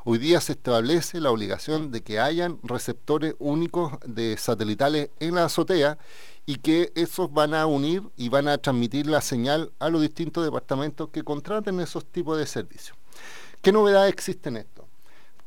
Hoy 0.05 0.17
día 0.17 0.41
se 0.41 0.53
establece 0.53 1.22
la 1.22 1.29
obligación 1.29 1.91
de 1.91 2.01
que 2.01 2.19
hayan 2.19 2.58
receptores 2.63 3.36
únicos 3.38 3.93
de 4.05 4.38
satelitales 4.38 5.12
en 5.19 5.36
la 5.36 5.46
azotea 5.46 6.00
y 6.48 6.55
que 6.55 6.91
esos 6.96 7.31
van 7.31 7.53
a 7.53 7.67
unir 7.67 8.01
y 8.17 8.29
van 8.29 8.48
a 8.48 8.58
transmitir 8.58 9.05
la 9.05 9.22
señal 9.22 9.72
a 9.77 9.89
los 9.89 10.01
distintos 10.01 10.43
departamentos 10.43 11.10
que 11.10 11.24
contraten 11.24 11.79
esos 11.79 12.05
tipos 12.05 12.39
de 12.39 12.48
servicios. 12.48 12.98
¿Qué 13.62 13.72
novedades 13.72 14.12
existen 14.12 14.55
en 14.55 14.63
esto? 14.63 14.78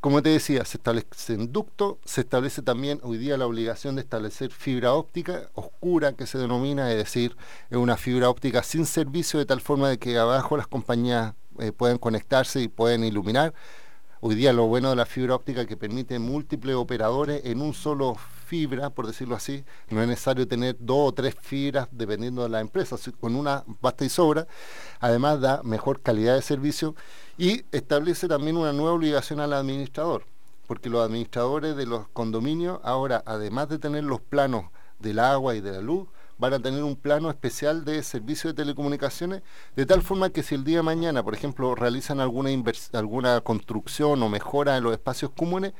Como 0.03 0.21
te 0.21 0.31
decía, 0.31 0.65
se 0.65 0.75
establece 0.75 1.37
ducto, 1.37 1.97
se 2.03 2.19
establece 2.19 2.61
también 2.61 2.99
hoy 3.03 3.17
día 3.17 3.37
la 3.37 3.45
obligación 3.45 3.95
de 3.95 4.01
establecer 4.01 4.51
fibra 4.51 4.95
óptica 4.95 5.49
oscura, 5.53 6.11
que 6.11 6.27
se 6.27 6.37
denomina, 6.37 6.91
es 6.91 6.97
decir, 6.97 7.37
es 7.69 7.77
una 7.77 7.95
fibra 7.95 8.29
óptica 8.29 8.63
sin 8.63 8.85
servicio, 8.85 9.39
de 9.39 9.45
tal 9.45 9.61
forma 9.61 9.87
de 9.87 9.99
que 9.99 10.17
abajo 10.17 10.57
las 10.57 10.67
compañías 10.67 11.35
eh, 11.57 11.71
pueden 11.71 11.99
conectarse 11.99 12.59
y 12.59 12.67
pueden 12.67 13.05
iluminar. 13.05 13.53
Hoy 14.19 14.35
día 14.35 14.51
lo 14.51 14.67
bueno 14.67 14.89
de 14.89 14.97
la 14.97 15.05
fibra 15.05 15.35
óptica 15.35 15.65
que 15.65 15.77
permite 15.77 16.19
múltiples 16.19 16.75
operadores 16.75 17.45
en 17.45 17.61
un 17.61 17.73
solo 17.73 18.17
fibra, 18.45 18.89
por 18.89 19.07
decirlo 19.07 19.37
así, 19.37 19.63
no 19.89 20.01
es 20.01 20.07
necesario 20.09 20.45
tener 20.49 20.75
dos 20.79 21.11
o 21.11 21.13
tres 21.13 21.33
fibras 21.39 21.87
dependiendo 21.91 22.43
de 22.43 22.49
la 22.49 22.59
empresa, 22.59 22.97
con 23.21 23.37
una 23.37 23.63
basta 23.79 24.03
y 24.03 24.09
sobra, 24.09 24.47
además 24.99 25.39
da 25.39 25.63
mejor 25.63 26.01
calidad 26.01 26.35
de 26.35 26.41
servicio 26.41 26.93
Y 27.37 27.65
establece 27.71 28.27
también 28.27 28.57
una 28.57 28.73
nueva 28.73 28.93
obligación 28.93 29.39
al 29.39 29.53
administrador, 29.53 30.25
porque 30.67 30.89
los 30.89 31.03
administradores 31.03 31.75
de 31.75 31.87
los 31.87 32.07
condominios 32.09 32.79
ahora, 32.83 33.23
además 33.25 33.69
de 33.69 33.79
tener 33.79 34.03
los 34.03 34.21
planos 34.21 34.65
del 34.99 35.19
agua 35.19 35.55
y 35.55 35.61
de 35.61 35.71
la 35.71 35.81
luz, 35.81 36.07
van 36.37 36.53
a 36.53 36.59
tener 36.59 36.83
un 36.83 36.95
plano 36.95 37.29
especial 37.29 37.85
de 37.85 38.03
servicio 38.03 38.49
de 38.49 38.55
telecomunicaciones, 38.55 39.41
de 39.75 39.85
tal 39.85 40.01
forma 40.01 40.29
que 40.29 40.43
si 40.43 40.55
el 40.55 40.63
día 40.63 40.77
de 40.77 40.83
mañana, 40.83 41.23
por 41.23 41.33
ejemplo, 41.33 41.73
realizan 41.73 42.19
alguna, 42.19 42.49
alguna 42.93 43.41
construcción 43.41 44.21
o 44.21 44.29
mejora 44.29 44.77
en 44.77 44.83
los 44.83 44.93
espacios 44.93 45.31
comunes, 45.31 45.73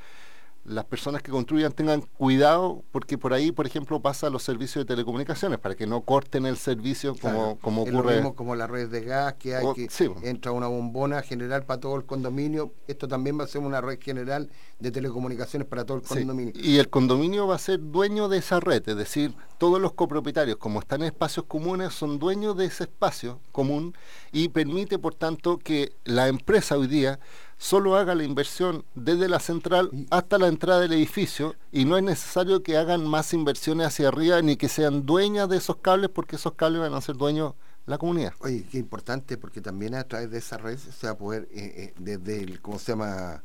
las 0.65 0.86
personas 0.86 1.22
que 1.22 1.29
construyan 1.29 1.74
tengan 1.74 2.01
cuidado 2.01 2.84
porque 2.91 3.17
por 3.17 3.34
ahí, 3.34 3.51
por 3.51 3.67
ejemplo, 3.67 4.01
pasa 4.01 4.29
los 4.29 4.43
servicios 4.43 4.86
de 4.86 4.93
telecomunicaciones 4.93 5.60
para 5.60 5.75
que 5.75 5.86
no 5.86 6.01
corten 6.01 6.46
el 6.46 6.58
servicio 6.58 7.15
como, 7.20 7.58
como 7.60 7.82
ocurre. 7.82 8.15
Lo 8.15 8.22
mismo 8.22 8.36
como 8.36 8.55
la 8.55 8.67
red 8.67 8.89
de 8.89 9.01
gas 9.01 9.34
que 9.34 9.55
hay 9.55 9.65
que 9.74 9.89
entra 10.24 10.51
una 10.51 10.67
bombona 10.67 11.22
general 11.22 11.63
para 11.63 11.82
todo 11.82 11.98
el 11.98 12.05
condominio. 12.05 12.74
Esto 12.88 13.08
también 13.08 13.38
va 13.38 13.43
a 13.43 13.48
ser 13.48 13.62
una 13.62 13.82
red 13.82 14.00
general 14.01 14.50
de 14.79 14.91
telecomunicaciones 14.91 15.67
para 15.67 15.86
todo 15.86 15.98
el 15.98 16.03
condominio. 16.03 16.53
Y 16.55 16.77
el 16.77 16.89
condominio 16.89 17.48
va 17.48 17.55
a 17.55 17.60
ser 17.60 17.79
dueño 17.79 18.29
de 18.29 18.38
esa 18.38 18.60
red, 18.60 18.88
es 18.88 18.96
decir, 18.96 19.34
todos 19.58 19.82
los 19.82 19.93
copropietarios, 19.93 20.58
como 20.58 20.79
están 20.79 21.01
en 21.01 21.08
espacios 21.08 21.46
comunes, 21.46 21.93
son 21.93 22.20
dueños 22.20 22.55
de 22.58 22.65
ese 22.65 22.84
espacio 22.84 23.39
común 23.51 23.93
y 24.32 24.50
permite, 24.50 24.98
por 24.98 25.15
tanto, 25.15 25.58
que 25.58 25.93
la 26.05 26.27
empresa 26.27 26.77
hoy 26.77 26.88
día 26.88 27.20
solo 27.63 27.96
haga 27.96 28.13
la 28.13 28.25
inversión 28.25 28.84
desde 28.93 29.29
la 29.29 29.39
central 29.39 29.89
hasta 30.10 30.38
la 30.38 30.50
entrada 30.50 30.82
del 30.82 30.91
edificio 30.91 31.55
y 31.72 31.86
no 31.86 31.96
es 31.96 32.03
necesario 32.03 32.62
que 32.62 32.75
hagan 32.75 33.08
más 33.08 33.34
inversiones 33.34 33.88
hacia 33.88 34.10
arriba 34.10 34.41
ni 34.41 34.58
que 34.58 34.67
sean 34.67 35.05
dueñas 35.05 35.48
de 35.48 35.55
esos 35.55 35.77
cables 35.77 36.10
porque 36.10 36.36
esos 36.36 36.55
cables 36.55 36.82
van 36.82 36.93
a 36.93 37.00
ser 37.00 37.15
dueños 37.15 37.53
la 37.86 37.98
comunidad. 37.98 38.34
Oye, 38.39 38.65
qué 38.70 38.79
importante 38.79 39.38
porque 39.38 39.62
también 39.62 39.96
a 39.96 40.03
través 40.03 40.29
de 40.29 40.39
esa 40.39 40.58
red 40.58 40.77
se 40.77 41.08
va 41.08 41.13
a 41.13 41.17
poder, 41.17 41.48
eh, 41.53 41.74
eh, 41.77 41.93
desde 42.00 42.43
el, 42.43 42.60
¿cómo 42.60 42.79
se 42.79 42.91
llama? 42.91 43.41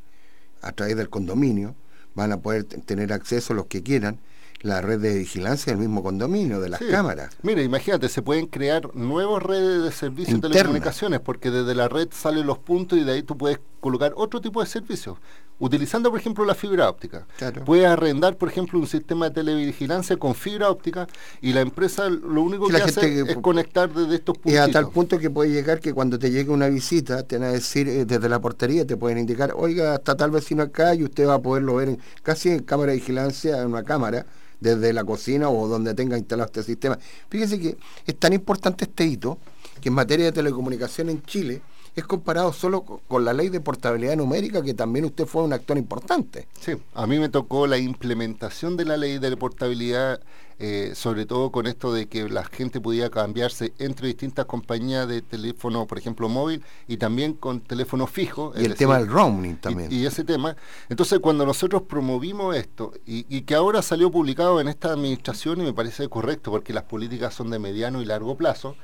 A 0.62 0.72
través 0.72 0.96
del 0.96 1.08
condominio, 1.10 1.76
van 2.16 2.32
a 2.32 2.40
poder 2.40 2.64
tener 2.64 3.12
acceso 3.12 3.54
los 3.54 3.66
que 3.66 3.84
quieran 3.84 4.18
la 4.60 4.80
red 4.80 4.98
de 4.98 5.18
vigilancia 5.18 5.72
del 5.72 5.80
mismo 5.80 6.02
condominio, 6.02 6.60
de 6.60 6.68
las 6.68 6.80
cámaras. 6.80 7.36
Mira, 7.42 7.62
imagínate, 7.62 8.08
se 8.08 8.22
pueden 8.22 8.46
crear 8.46 8.94
nuevas 8.94 9.42
redes 9.42 9.82
de 9.84 9.92
servicios 9.92 10.40
de 10.40 10.48
telecomunicaciones, 10.48 11.20
porque 11.20 11.50
desde 11.50 11.74
la 11.74 11.88
red 11.88 12.08
salen 12.10 12.46
los 12.46 12.58
puntos 12.58 12.98
y 12.98 13.04
de 13.04 13.12
ahí 13.12 13.22
tú 13.22 13.36
puedes 13.36 13.60
colocar 13.80 14.12
otro 14.16 14.40
tipo 14.40 14.60
de 14.60 14.66
servicios. 14.66 15.18
Utilizando, 15.60 16.10
por 16.10 16.20
ejemplo, 16.20 16.44
la 16.44 16.54
fibra 16.54 16.88
óptica. 16.88 17.26
Puedes 17.64 17.86
arrendar, 17.86 18.36
por 18.36 18.48
ejemplo, 18.48 18.78
un 18.78 18.86
sistema 18.86 19.28
de 19.28 19.34
televigilancia 19.34 20.16
con 20.16 20.36
fibra 20.36 20.70
óptica 20.70 21.08
y 21.40 21.52
la 21.52 21.62
empresa 21.62 22.08
lo 22.08 22.42
único 22.42 22.68
que, 22.68 22.76
hace 22.76 23.22
es 23.22 23.36
conectar 23.38 23.92
desde 23.92 24.16
estos 24.16 24.38
puntos. 24.38 24.52
Y 24.52 24.56
a 24.56 24.70
tal 24.70 24.88
punto 24.90 25.18
que 25.18 25.30
puede 25.30 25.50
llegar 25.50 25.80
que 25.80 25.92
cuando 25.92 26.16
te 26.16 26.30
llegue 26.30 26.50
una 26.50 26.68
visita, 26.68 27.24
te 27.24 27.38
van 27.38 27.48
a 27.48 27.52
decir 27.52 27.88
eh, 27.88 28.04
desde 28.04 28.28
la 28.28 28.40
portería, 28.40 28.86
te 28.86 28.96
pueden 28.96 29.18
indicar, 29.18 29.52
oiga, 29.56 29.96
está 29.96 30.16
tal 30.16 30.30
vecino 30.30 30.62
acá 30.62 30.94
y 30.94 31.02
usted 31.02 31.26
va 31.26 31.34
a 31.34 31.42
poderlo 31.42 31.74
ver 31.74 31.88
en, 31.88 31.98
casi 32.22 32.50
en 32.50 32.62
cámara 32.62 32.92
de 32.92 32.98
vigilancia, 32.98 33.60
en 33.60 33.66
una 33.66 33.82
cámara 33.82 34.26
desde 34.60 34.92
la 34.92 35.04
cocina 35.04 35.48
o 35.48 35.68
donde 35.68 35.94
tenga 35.94 36.18
instalado 36.18 36.46
este 36.46 36.62
sistema. 36.62 36.98
Fíjese 37.28 37.60
que 37.60 37.76
es 38.06 38.16
tan 38.16 38.32
importante 38.32 38.84
este 38.84 39.04
hito 39.04 39.38
que 39.80 39.88
en 39.88 39.94
materia 39.94 40.26
de 40.26 40.32
telecomunicación 40.32 41.08
en 41.08 41.22
Chile 41.22 41.62
es 41.94 42.04
comparado 42.04 42.52
solo 42.52 42.82
con 42.82 43.24
la 43.24 43.32
ley 43.32 43.48
de 43.48 43.60
portabilidad 43.60 44.16
numérica, 44.16 44.62
que 44.62 44.74
también 44.74 45.04
usted 45.04 45.26
fue 45.26 45.42
un 45.42 45.52
actor 45.52 45.76
importante. 45.76 46.46
Sí, 46.60 46.72
a 46.94 47.06
mí 47.06 47.18
me 47.18 47.28
tocó 47.28 47.66
la 47.66 47.78
implementación 47.78 48.76
de 48.76 48.84
la 48.84 48.96
ley 48.96 49.18
de 49.18 49.36
portabilidad, 49.36 50.20
eh, 50.58 50.92
sobre 50.94 51.26
todo 51.26 51.50
con 51.52 51.66
esto 51.66 51.92
de 51.92 52.06
que 52.06 52.28
la 52.28 52.44
gente 52.44 52.80
podía 52.80 53.10
cambiarse 53.10 53.72
entre 53.78 54.08
distintas 54.08 54.46
compañías 54.46 55.06
de 55.08 55.22
teléfono, 55.22 55.86
por 55.86 55.98
ejemplo, 55.98 56.28
móvil, 56.28 56.62
y 56.86 56.96
también 56.96 57.34
con 57.34 57.60
teléfono 57.60 58.06
fijo. 58.06 58.52
Y 58.56 58.64
el 58.64 58.74
tema 58.74 58.98
del 58.98 59.08
roaming 59.08 59.56
también. 59.56 59.92
Y, 59.92 60.06
ese 60.06 60.24
tema. 60.24 60.56
Entonces, 60.88 61.18
cuando 61.20 61.44
nosotros 61.46 61.82
promovimos 61.82 62.56
esto, 62.56 62.92
y, 63.06 63.26
y 63.28 63.42
que 63.42 63.54
ahora 63.54 63.82
salió 63.82 64.10
publicado 64.10 64.60
en 64.60 64.68
esta 64.68 64.92
administración, 64.92 65.60
y 65.60 65.64
me 65.64 65.72
parece 65.72 66.08
correcto, 66.08 66.50
porque 66.50 66.72
las 66.72 66.84
políticas 66.84 67.34
son 67.34 67.50
de 67.50 67.58
mediano 67.58 68.02
y 68.02 68.04
largo 68.04 68.36
plazo, 68.36 68.76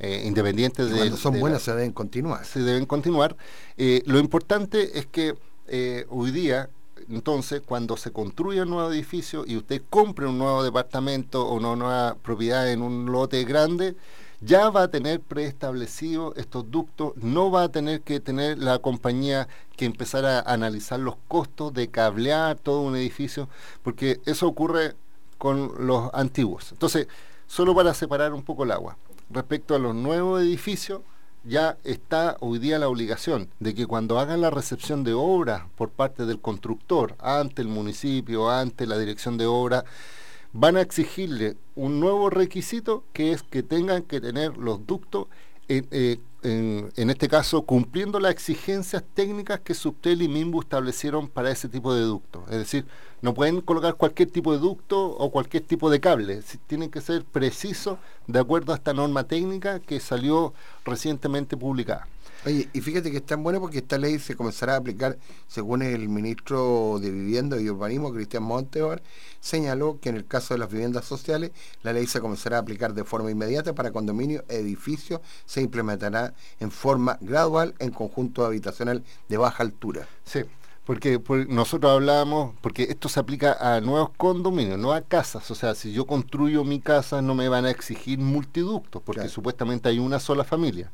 eh, 0.00 0.22
independientes 0.24 0.90
de... 0.90 0.96
Cuando 0.96 1.16
son 1.18 1.38
buenas 1.38 1.62
se 1.62 1.72
deben 1.72 1.92
continuar. 1.92 2.44
Se 2.46 2.60
deben 2.60 2.86
continuar. 2.86 3.36
Eh, 3.76 4.02
lo 4.06 4.18
importante 4.18 4.98
es 4.98 5.04
que 5.04 5.34
eh, 5.68 6.06
hoy 6.08 6.30
día, 6.30 6.70
entonces, 7.08 7.62
cuando 7.64 7.96
se 7.96 8.12
construye 8.12 8.62
un 8.62 8.70
nuevo 8.70 8.92
edificio 8.92 9.44
y 9.46 9.56
usted 9.56 9.82
compre 9.88 10.26
un 10.26 10.38
nuevo 10.38 10.62
departamento 10.62 11.46
o 11.46 11.54
una 11.54 11.76
nueva 11.76 12.16
propiedad 12.22 12.70
en 12.70 12.82
un 12.82 13.06
lote 13.10 13.44
grande, 13.44 13.96
ya 14.40 14.70
va 14.70 14.84
a 14.84 14.88
tener 14.88 15.20
preestablecido 15.20 16.34
estos 16.36 16.70
ductos, 16.70 17.14
no 17.16 17.50
va 17.50 17.64
a 17.64 17.68
tener 17.68 18.00
que 18.00 18.20
tener 18.20 18.58
la 18.58 18.78
compañía 18.78 19.48
que 19.76 19.84
empezar 19.84 20.24
a 20.24 20.40
analizar 20.40 20.98
los 20.98 21.16
costos 21.28 21.74
de 21.74 21.88
cablear 21.88 22.58
todo 22.58 22.80
un 22.80 22.96
edificio, 22.96 23.48
porque 23.82 24.20
eso 24.24 24.46
ocurre 24.46 24.94
con 25.36 25.86
los 25.86 26.10
antiguos. 26.14 26.72
Entonces, 26.72 27.06
solo 27.46 27.74
para 27.74 27.92
separar 27.94 28.32
un 28.32 28.42
poco 28.42 28.64
el 28.64 28.72
agua 28.72 28.96
respecto 29.30 29.74
a 29.74 29.78
los 29.78 29.94
nuevos 29.94 30.40
edificios, 30.42 31.02
ya 31.44 31.78
está 31.84 32.36
hoy 32.40 32.58
día 32.58 32.78
la 32.78 32.88
obligación 32.88 33.48
de 33.60 33.74
que 33.74 33.86
cuando 33.86 34.18
hagan 34.18 34.40
la 34.40 34.50
recepción 34.50 35.04
de 35.04 35.14
obras 35.14 35.62
por 35.76 35.90
parte 35.90 36.26
del 36.26 36.40
constructor 36.40 37.14
ante 37.18 37.62
el 37.62 37.68
municipio, 37.68 38.50
ante 38.50 38.86
la 38.86 38.98
dirección 38.98 39.38
de 39.38 39.46
obra, 39.46 39.84
van 40.52 40.76
a 40.76 40.80
exigirle 40.80 41.56
un 41.76 42.00
nuevo 42.00 42.28
requisito 42.28 43.04
que 43.12 43.32
es 43.32 43.42
que 43.42 43.62
tengan 43.62 44.02
que 44.02 44.20
tener 44.20 44.56
los 44.56 44.86
ductos 44.86 45.28
eh, 45.68 46.18
en, 46.42 47.10
este 47.10 47.28
caso, 47.28 47.62
cumpliendo 47.62 48.18
las 48.18 48.32
exigencias 48.32 49.04
técnicas 49.14 49.60
que 49.60 49.74
Subtel 49.74 50.22
y 50.22 50.28
Mimbu 50.28 50.60
establecieron 50.60 51.28
para 51.28 51.50
ese 51.50 51.68
tipo 51.68 51.94
de 51.94 52.02
ductos. 52.02 52.42
Es 52.50 52.58
decir, 52.58 52.86
no 53.22 53.34
pueden 53.34 53.60
colocar 53.60 53.94
cualquier 53.94 54.30
tipo 54.30 54.52
de 54.52 54.58
ducto 54.58 54.98
o 55.04 55.30
cualquier 55.30 55.64
tipo 55.64 55.90
de 55.90 56.00
cable. 56.00 56.42
Tienen 56.66 56.90
que 56.90 57.00
ser 57.00 57.24
precisos 57.24 57.98
de 58.26 58.38
acuerdo 58.38 58.72
a 58.72 58.76
esta 58.76 58.94
norma 58.94 59.24
técnica 59.24 59.80
que 59.80 60.00
salió 60.00 60.54
recientemente 60.84 61.56
publicada. 61.56 62.06
Oye, 62.46 62.70
y 62.72 62.80
fíjate 62.80 63.10
que 63.10 63.18
es 63.18 63.26
tan 63.26 63.42
bueno 63.42 63.60
porque 63.60 63.78
esta 63.78 63.98
ley 63.98 64.18
se 64.18 64.34
comenzará 64.34 64.72
a 64.72 64.78
aplicar, 64.78 65.18
según 65.46 65.82
el 65.82 66.08
ministro 66.08 66.98
de 66.98 67.10
Vivienda 67.10 67.60
y 67.60 67.68
Urbanismo, 67.68 68.14
Cristian 68.14 68.42
Monteor, 68.44 69.02
señaló 69.40 69.98
que 70.00 70.08
en 70.08 70.16
el 70.16 70.26
caso 70.26 70.54
de 70.54 70.58
las 70.58 70.70
viviendas 70.70 71.04
sociales, 71.04 71.50
la 71.82 71.92
ley 71.92 72.06
se 72.06 72.18
comenzará 72.18 72.56
a 72.56 72.60
aplicar 72.60 72.94
de 72.94 73.04
forma 73.04 73.30
inmediata 73.30 73.74
para 73.74 73.92
condominios, 73.92 74.42
edificios, 74.48 75.20
se 75.44 75.60
implementará 75.60 76.32
en 76.60 76.70
forma 76.70 77.18
gradual 77.20 77.74
en 77.78 77.90
conjunto 77.90 78.46
habitacional 78.46 79.04
de 79.28 79.36
baja 79.36 79.62
altura. 79.62 80.08
Sí, 80.24 80.40
porque, 80.90 81.20
nosotros 81.48 81.92
hablábamos, 81.92 82.52
porque 82.60 82.82
esto 82.82 83.08
se 83.08 83.20
aplica 83.20 83.52
a 83.60 83.80
nuevos 83.80 84.10
condominios, 84.16 84.76
no 84.76 84.92
a 84.92 85.02
casas. 85.02 85.48
O 85.52 85.54
sea, 85.54 85.76
si 85.76 85.92
yo 85.92 86.04
construyo 86.04 86.64
mi 86.64 86.80
casa 86.80 87.22
no 87.22 87.36
me 87.36 87.48
van 87.48 87.64
a 87.64 87.70
exigir 87.70 88.18
multiductos, 88.18 89.00
porque 89.00 89.28
supuestamente 89.28 89.88
hay 89.88 90.00
una 90.00 90.18
sola 90.18 90.42
familia. 90.42 90.90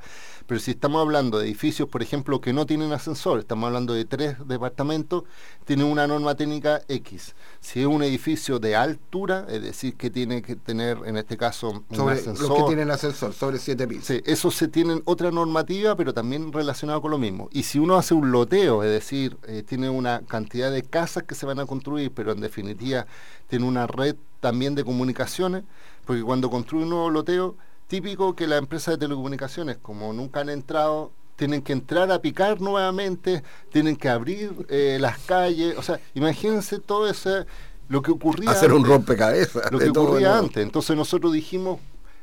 Pero 0.47 0.61
si 0.61 0.73
estamos 0.73 1.01
hablando 1.01 1.39
de 1.39 1.47
edificios, 1.47 1.89
por 1.89 2.03
ejemplo, 2.03 2.41
que 2.41 2.53
no 2.53 2.67
tienen 2.67 2.93
ascensor, 2.93 3.41
estamos 3.41 3.67
hablando 3.67 3.95
de 3.95 4.05
tres 4.05 4.37
departamentos, 4.47 5.25
tiene 5.65 5.83
una 5.85 6.07
norma 6.07 6.35
técnica 6.37 6.83
X. 6.89 7.35
Si 7.61 7.81
es 7.81 7.87
un 7.87 8.03
edificio 8.03 8.59
de 8.59 8.77
altura, 8.77 9.47
es 9.49 9.63
decir, 9.63 9.97
que 9.97 10.11
tiene 10.11 10.43
que 10.43 10.55
tener, 10.55 10.99
en 11.07 11.17
este 11.17 11.37
caso, 11.37 11.85
un 11.89 12.11
ascensor. 12.11 12.49
Los 12.49 12.59
que 12.59 12.65
tienen 12.67 12.91
ascensor, 12.91 13.33
sobre 13.33 13.59
7 13.59 13.89
pisos. 13.89 14.05
Sí, 14.05 14.21
eso 14.25 14.51
se 14.51 14.69
tienen 14.69 15.03
otra 15.07 15.31
normativa, 15.31 15.97
pero 15.97 16.15
también 16.15 16.53
relacionado 16.53 17.01
con 17.01 17.11
lo 17.11 17.19
mismo. 17.19 17.49
Y 17.51 17.65
si 17.65 17.79
uno 17.79 17.97
hace 17.97 18.15
un 18.15 18.31
loteo, 18.31 18.85
es 18.85 18.91
decir, 18.91 19.37
eh, 19.49 19.65
tiene 19.67 19.86
una 19.89 20.23
cantidad 20.27 20.71
de 20.71 20.83
casas 20.83 21.25
que 21.25 21.35
se 21.35 21.47
van 21.47 21.61
a 21.61 21.67
construir, 21.67 22.11
pero 22.13 22.33
en 22.33 22.41
definitiva 22.41 23.07
tiene 23.49 23.65
una 23.65 23.87
red 23.87 24.17
también 24.41 24.75
de 24.75 24.85
comunicaciones, 24.85 25.65
porque 26.05 26.23
cuando 26.23 26.51
construye 26.51 26.85
un 26.85 26.91
nuevo 26.91 27.11
loteo, 27.11 27.57
típico 27.89 28.35
que 28.35 28.47
las 28.47 28.59
empresas 28.59 28.95
de 28.95 28.99
telecomunicaciones, 28.99 29.77
como 29.79 30.13
nunca 30.13 30.41
han 30.41 30.51
entrado, 30.51 31.13
tienen 31.37 31.63
que 31.63 31.73
entrar 31.73 32.11
a 32.11 32.21
picar 32.21 32.61
nuevamente, 32.61 33.43
tienen 33.71 33.97
que 33.97 34.09
abrir 34.09 34.67
eh, 34.69 34.99
las 35.01 35.19
calles, 35.19 35.77
o 35.77 35.83
sea, 35.83 36.01
imagínense 36.15 36.79
todo 36.79 37.09
eso, 37.09 37.45
lo 37.89 38.03
que 38.03 38.11
ocurría 38.11 38.51
hacer 38.51 38.73
un 38.73 38.85
rompecabezas, 38.85 39.71
lo 39.71 39.79
que 39.79 39.91
ocurría 39.91 40.39
antes. 40.39 40.63
Entonces 40.63 40.97
nosotros 40.97 41.33
dijimos, 41.33 41.79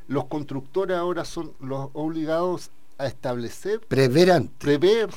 los 0.08 0.26
constructores 0.26 0.96
ahora 0.96 1.24
son 1.24 1.52
los 1.60 1.88
obligados 1.94 2.70
a 2.98 3.06
establecer, 3.06 3.80
prever, 3.80 4.48
prever 4.58 5.10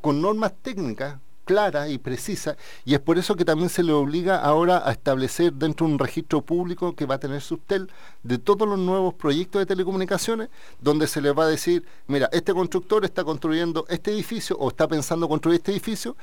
con 0.00 0.20
normas 0.20 0.52
técnicas 0.62 1.18
clara 1.44 1.88
y 1.88 1.98
precisa, 1.98 2.56
y 2.84 2.94
es 2.94 3.00
por 3.00 3.18
eso 3.18 3.34
que 3.34 3.44
también 3.44 3.68
se 3.68 3.82
le 3.82 3.92
obliga 3.92 4.38
ahora 4.38 4.82
a 4.86 4.92
establecer 4.92 5.52
dentro 5.52 5.86
de 5.86 5.92
un 5.94 5.98
registro 5.98 6.42
público 6.42 6.94
que 6.94 7.06
va 7.06 7.16
a 7.16 7.18
tener 7.18 7.40
Subtel 7.40 7.90
de 8.22 8.38
todos 8.38 8.68
los 8.68 8.78
nuevos 8.78 9.14
proyectos 9.14 9.60
de 9.60 9.66
telecomunicaciones, 9.66 10.48
donde 10.80 11.06
se 11.06 11.20
les 11.20 11.36
va 11.36 11.44
a 11.44 11.48
decir, 11.48 11.84
mira, 12.06 12.28
este 12.32 12.52
constructor 12.52 13.04
está 13.04 13.24
construyendo 13.24 13.84
este 13.88 14.12
edificio 14.12 14.56
o 14.58 14.68
está 14.68 14.88
pensando 14.88 15.28
construir 15.28 15.56
este 15.56 15.72
edificio 15.72 16.16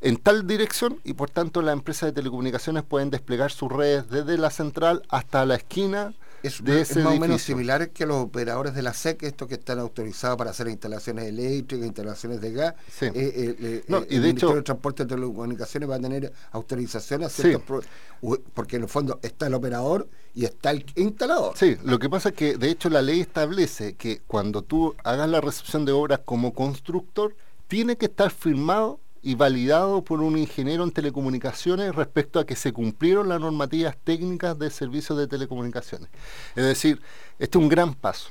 en 0.00 0.16
tal 0.18 0.46
dirección 0.46 1.00
y 1.04 1.14
por 1.14 1.30
tanto 1.30 1.62
las 1.62 1.72
empresas 1.72 2.08
de 2.08 2.12
telecomunicaciones 2.12 2.82
pueden 2.82 3.10
desplegar 3.10 3.50
sus 3.50 3.72
redes 3.72 4.08
desde 4.10 4.38
la 4.38 4.50
central 4.50 5.02
hasta 5.08 5.46
la 5.46 5.56
esquina 5.56 6.14
es, 6.46 6.62
de 6.64 6.80
es 6.80 6.96
más 6.96 7.14
o 7.16 7.20
menos 7.20 7.42
similar 7.42 7.90
que 7.90 8.06
los 8.06 8.16
operadores 8.18 8.74
de 8.74 8.82
la 8.82 8.92
SEC, 8.94 9.22
estos 9.24 9.48
que 9.48 9.54
están 9.54 9.78
autorizados 9.78 10.36
para 10.38 10.50
hacer 10.50 10.68
instalaciones 10.68 11.26
eléctricas, 11.26 11.86
instalaciones 11.86 12.40
de 12.40 12.52
gas. 12.52 12.74
Sí. 12.90 13.06
Eh, 13.06 13.12
eh, 13.14 13.56
eh, 13.60 13.84
No, 13.88 13.98
y 13.98 14.02
el 14.02 14.08
de 14.08 14.16
Ministerio 14.18 14.48
hecho- 14.50 14.54
de 14.56 14.62
Transporte 14.62 15.02
y 15.02 15.06
Telecomunicaciones 15.06 15.90
va 15.90 15.96
a 15.96 16.00
tener 16.00 16.32
autorizaciones 16.52 17.26
a 17.26 17.30
Sí. 17.30 17.42
ciertos 17.42 17.84
u- 18.22 18.36
porque 18.54 18.76
en 18.76 18.82
el 18.84 18.88
fondo 18.88 19.18
está 19.22 19.46
el 19.46 19.54
operador 19.54 20.08
y 20.34 20.44
está 20.44 20.70
el 20.70 20.84
instalador. 20.96 21.56
Sí, 21.56 21.76
lo 21.84 21.98
que 21.98 22.08
pasa 22.10 22.30
es 22.30 22.34
que 22.34 22.56
de 22.56 22.70
hecho 22.70 22.88
la 22.90 23.02
ley 23.02 23.20
establece 23.20 23.94
que 23.94 24.20
cuando 24.26 24.62
tú 24.62 24.94
hagas 25.04 25.28
la 25.28 25.40
recepción 25.40 25.84
de 25.84 25.92
obras 25.92 26.20
como 26.24 26.52
constructor, 26.54 27.34
tiene 27.68 27.96
que 27.96 28.06
estar 28.06 28.30
firmado 28.30 29.00
y 29.26 29.34
validado 29.34 30.04
por 30.04 30.20
un 30.20 30.38
ingeniero 30.38 30.84
en 30.84 30.92
telecomunicaciones 30.92 31.92
respecto 31.96 32.38
a 32.38 32.46
que 32.46 32.54
se 32.54 32.72
cumplieron 32.72 33.28
las 33.28 33.40
normativas 33.40 33.96
técnicas 34.04 34.56
de 34.56 34.70
servicios 34.70 35.18
de 35.18 35.26
telecomunicaciones. 35.26 36.08
Es 36.54 36.64
decir, 36.64 37.00
este 37.40 37.58
es 37.58 37.62
un 37.64 37.68
gran 37.68 37.94
paso. 37.94 38.30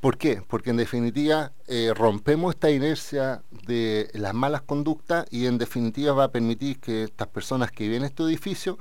¿Por 0.00 0.16
qué? 0.16 0.40
Porque 0.46 0.70
en 0.70 0.76
definitiva 0.76 1.50
eh, 1.66 1.92
rompemos 1.92 2.54
esta 2.54 2.70
inercia 2.70 3.42
de 3.66 4.10
las 4.12 4.32
malas 4.32 4.62
conductas 4.62 5.26
y 5.32 5.46
en 5.46 5.58
definitiva 5.58 6.12
va 6.12 6.24
a 6.24 6.30
permitir 6.30 6.78
que 6.78 7.02
estas 7.02 7.26
personas 7.26 7.72
que 7.72 7.82
viven 7.82 8.02
en 8.02 8.06
este 8.06 8.22
edificio 8.22 8.78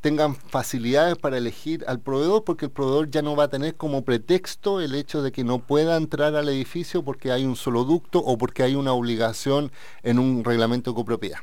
tengan 0.00 0.36
facilidades 0.36 1.16
para 1.16 1.38
elegir 1.38 1.84
al 1.88 2.00
proveedor 2.00 2.44
porque 2.44 2.66
el 2.66 2.70
proveedor 2.70 3.10
ya 3.10 3.22
no 3.22 3.34
va 3.34 3.44
a 3.44 3.48
tener 3.48 3.74
como 3.74 4.04
pretexto 4.04 4.80
el 4.80 4.94
hecho 4.94 5.22
de 5.22 5.32
que 5.32 5.44
no 5.44 5.58
pueda 5.58 5.96
entrar 5.96 6.36
al 6.36 6.48
edificio 6.48 7.02
porque 7.02 7.32
hay 7.32 7.44
un 7.44 7.56
solo 7.56 7.84
ducto 7.84 8.20
o 8.20 8.38
porque 8.38 8.62
hay 8.62 8.74
una 8.74 8.92
obligación 8.92 9.72
en 10.02 10.18
un 10.18 10.44
reglamento 10.44 10.92
de 10.92 10.94
copropiedad. 10.94 11.38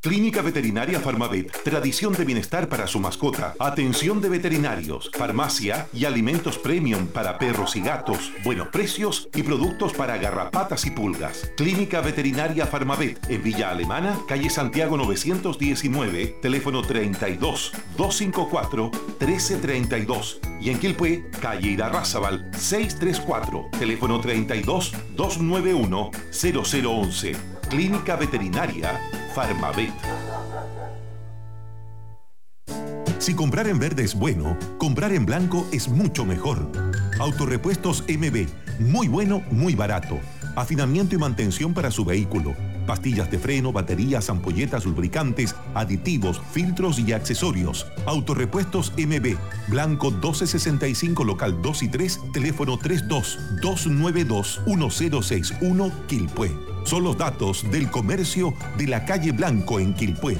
Clínica 0.00 0.42
Veterinaria 0.42 1.00
Farmavet, 1.00 1.50
tradición 1.64 2.12
de 2.12 2.24
bienestar 2.24 2.68
para 2.68 2.86
su 2.86 3.00
mascota, 3.00 3.56
atención 3.58 4.20
de 4.20 4.28
veterinarios, 4.28 5.10
farmacia 5.12 5.88
y 5.92 6.04
alimentos 6.04 6.56
premium 6.56 7.08
para 7.08 7.36
perros 7.36 7.74
y 7.74 7.80
gatos, 7.80 8.30
buenos 8.44 8.68
precios 8.68 9.28
y 9.34 9.42
productos 9.42 9.92
para 9.92 10.16
garrapatas 10.16 10.86
y 10.86 10.92
pulgas. 10.92 11.50
Clínica 11.56 12.00
Veterinaria 12.00 12.68
Farmavet, 12.68 13.28
en 13.28 13.42
Villa 13.42 13.70
Alemana, 13.70 14.16
calle 14.28 14.50
Santiago 14.50 14.96
919, 14.96 16.36
teléfono 16.42 16.82
32 16.82 17.72
254 17.96 18.92
1332 19.18 20.40
y 20.60 20.70
en 20.70 20.78
Quilpué, 20.78 21.24
calle 21.40 21.70
Irarrázaval 21.70 22.48
634, 22.56 23.70
teléfono 23.76 24.20
32 24.20 24.92
291 25.16 26.10
0011. 26.30 27.36
Clínica 27.68 28.16
Veterinaria 28.16 28.98
Farmavet. 29.34 29.92
Si 33.18 33.34
comprar 33.34 33.66
en 33.68 33.78
verde 33.78 34.04
es 34.04 34.14
bueno, 34.14 34.56
comprar 34.78 35.12
en 35.12 35.26
blanco 35.26 35.66
es 35.72 35.88
mucho 35.88 36.24
mejor. 36.24 36.70
Autorepuestos 37.18 38.04
MB, 38.08 38.46
muy 38.80 39.08
bueno, 39.08 39.42
muy 39.50 39.74
barato. 39.74 40.18
Afinamiento 40.56 41.14
y 41.14 41.18
mantención 41.18 41.74
para 41.74 41.90
su 41.90 42.04
vehículo. 42.04 42.54
Pastillas 42.86 43.30
de 43.30 43.38
freno, 43.38 43.70
baterías, 43.70 44.30
ampolletas, 44.30 44.86
lubricantes, 44.86 45.54
aditivos, 45.74 46.40
filtros 46.52 46.98
y 46.98 47.12
accesorios. 47.12 47.86
Autorepuestos 48.06 48.92
MB, 48.96 49.36
Blanco 49.68 50.10
1265, 50.10 51.22
local 51.24 51.60
2 51.60 51.82
y 51.82 51.88
3, 51.88 52.20
teléfono 52.32 52.78
32 52.78 53.38
292 53.60 54.62
1061, 54.66 55.92
Quilpué. 56.06 56.67
Son 56.88 57.04
los 57.04 57.18
datos 57.18 57.70
del 57.70 57.90
comercio 57.90 58.54
de 58.78 58.86
la 58.86 59.04
calle 59.04 59.32
Blanco 59.32 59.78
en 59.78 59.92
Quilpué. 59.92 60.38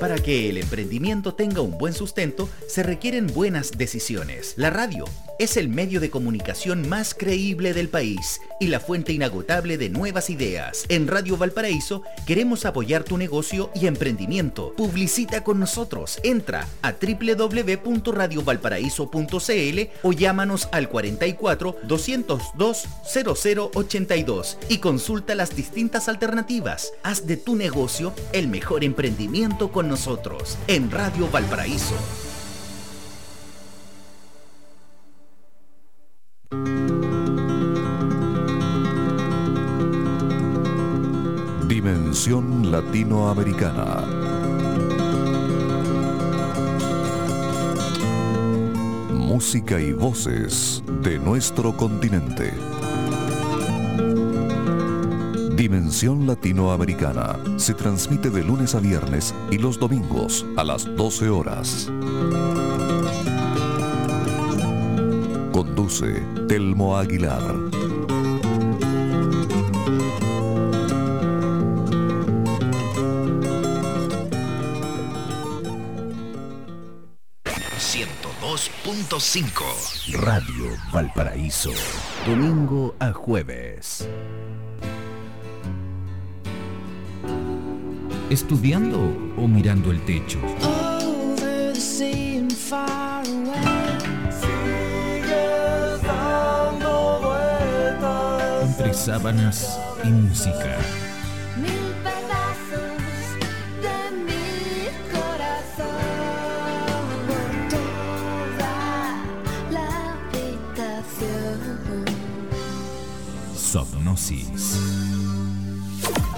Para 0.00 0.16
que 0.16 0.48
el 0.48 0.56
emprendimiento 0.56 1.34
tenga 1.34 1.60
un 1.60 1.76
buen 1.76 1.92
sustento, 1.92 2.48
se 2.66 2.82
requieren 2.82 3.26
buenas 3.26 3.72
decisiones. 3.72 4.54
La 4.56 4.70
radio 4.70 5.04
es 5.38 5.58
el 5.58 5.68
medio 5.68 6.00
de 6.00 6.08
comunicación 6.10 6.88
más 6.88 7.14
creíble 7.14 7.74
del 7.74 7.90
país 7.90 8.40
y 8.60 8.68
la 8.68 8.80
fuente 8.80 9.12
inagotable 9.12 9.76
de 9.78 9.90
nuevas 9.90 10.30
ideas. 10.30 10.84
En 10.88 11.08
Radio 11.08 11.36
Valparaíso 11.36 12.02
queremos 12.26 12.64
apoyar 12.66 13.04
tu 13.04 13.18
negocio 13.18 13.70
y 13.74 13.86
emprendimiento. 13.86 14.72
Publicita 14.74 15.44
con 15.44 15.60
nosotros. 15.60 16.18
Entra 16.22 16.66
a 16.82 16.92
www.radiovalparaíso.cl 16.92 19.80
o 20.02 20.12
llámanos 20.12 20.68
al 20.72 20.88
44 20.88 21.76
202 21.84 22.88
0082 23.14 24.58
y 24.68 24.78
consulta 24.78 25.34
las 25.34 25.56
distintas 25.56 26.08
alternativas. 26.08 26.92
Haz 27.02 27.26
de 27.26 27.36
tu 27.36 27.56
negocio 27.56 28.14
el 28.32 28.46
mejor 28.48 28.84
emprendimiento 28.84 29.72
con 29.72 29.89
nosotros 29.90 30.56
en 30.68 30.88
Radio 30.88 31.28
Valparaíso. 31.28 31.96
Dimensión 41.66 42.70
Latinoamericana. 42.70 44.06
Música 49.12 49.80
y 49.80 49.92
voces 49.92 50.84
de 51.02 51.18
nuestro 51.18 51.76
continente. 51.76 52.69
Dimensión 55.60 56.26
Latinoamericana 56.26 57.38
se 57.58 57.74
transmite 57.74 58.30
de 58.30 58.42
lunes 58.42 58.74
a 58.74 58.80
viernes 58.80 59.34
y 59.50 59.58
los 59.58 59.78
domingos 59.78 60.46
a 60.56 60.64
las 60.64 60.86
12 60.96 61.28
horas. 61.28 61.92
Conduce 65.52 66.24
Telmo 66.48 66.96
Aguilar. 66.96 67.42
.5 79.20 80.22
Radio 80.22 80.76
Valparaíso. 80.92 81.70
Domingo 82.26 82.94
a 83.00 83.12
jueves. 83.12 84.08
¿Estudiando 88.30 89.00
o 89.36 89.48
mirando 89.48 89.90
el 89.90 90.00
techo? 90.02 90.38
Entre 98.62 98.94
sábanas 98.94 99.80
y 100.04 100.08
música. 100.10 100.79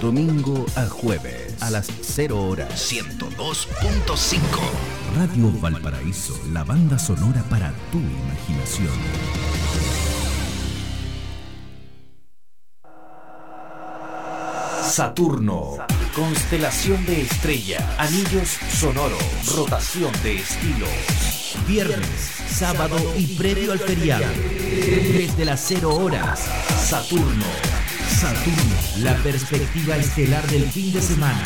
Domingo 0.03 0.65
a 0.75 0.85
jueves 0.87 1.55
a 1.61 1.69
las 1.71 1.87
0 2.01 2.37
horas 2.49 2.91
102.5. 2.91 4.37
Radio 5.15 5.49
Valparaíso, 5.61 6.37
la 6.51 6.65
banda 6.65 6.99
sonora 6.99 7.41
para 7.49 7.71
tu 7.89 7.99
imaginación. 7.99 8.91
Saturno. 14.83 15.77
Constelación 16.13 17.05
de 17.05 17.21
estrella, 17.21 17.95
anillos 17.97 18.57
sonoros, 18.73 19.55
rotación 19.55 20.11
de 20.21 20.35
estilos. 20.35 21.55
Viernes, 21.65 22.43
sábado 22.49 22.97
y 23.17 23.37
previo 23.37 23.71
al 23.71 23.79
feriado. 23.79 24.25
Desde 24.33 25.45
las 25.45 25.63
0 25.65 25.95
horas, 25.95 26.41
Saturno. 26.89 27.72
Saturno, 28.13 28.75
la 28.99 29.15
perspectiva 29.23 29.97
estelar 29.97 30.45
del 30.47 30.63
fin 30.69 30.93
de 30.93 31.01
semana. 31.01 31.43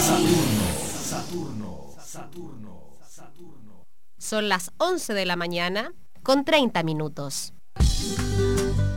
Saturno, 0.00 0.64
Saturno, 1.04 1.94
Saturno, 2.02 2.96
Saturno. 3.06 3.84
Son 4.18 4.48
las 4.48 4.72
11 4.78 5.12
de 5.12 5.26
la 5.26 5.36
mañana 5.36 5.92
con 6.22 6.44
30 6.44 6.82
minutos. 6.84 7.52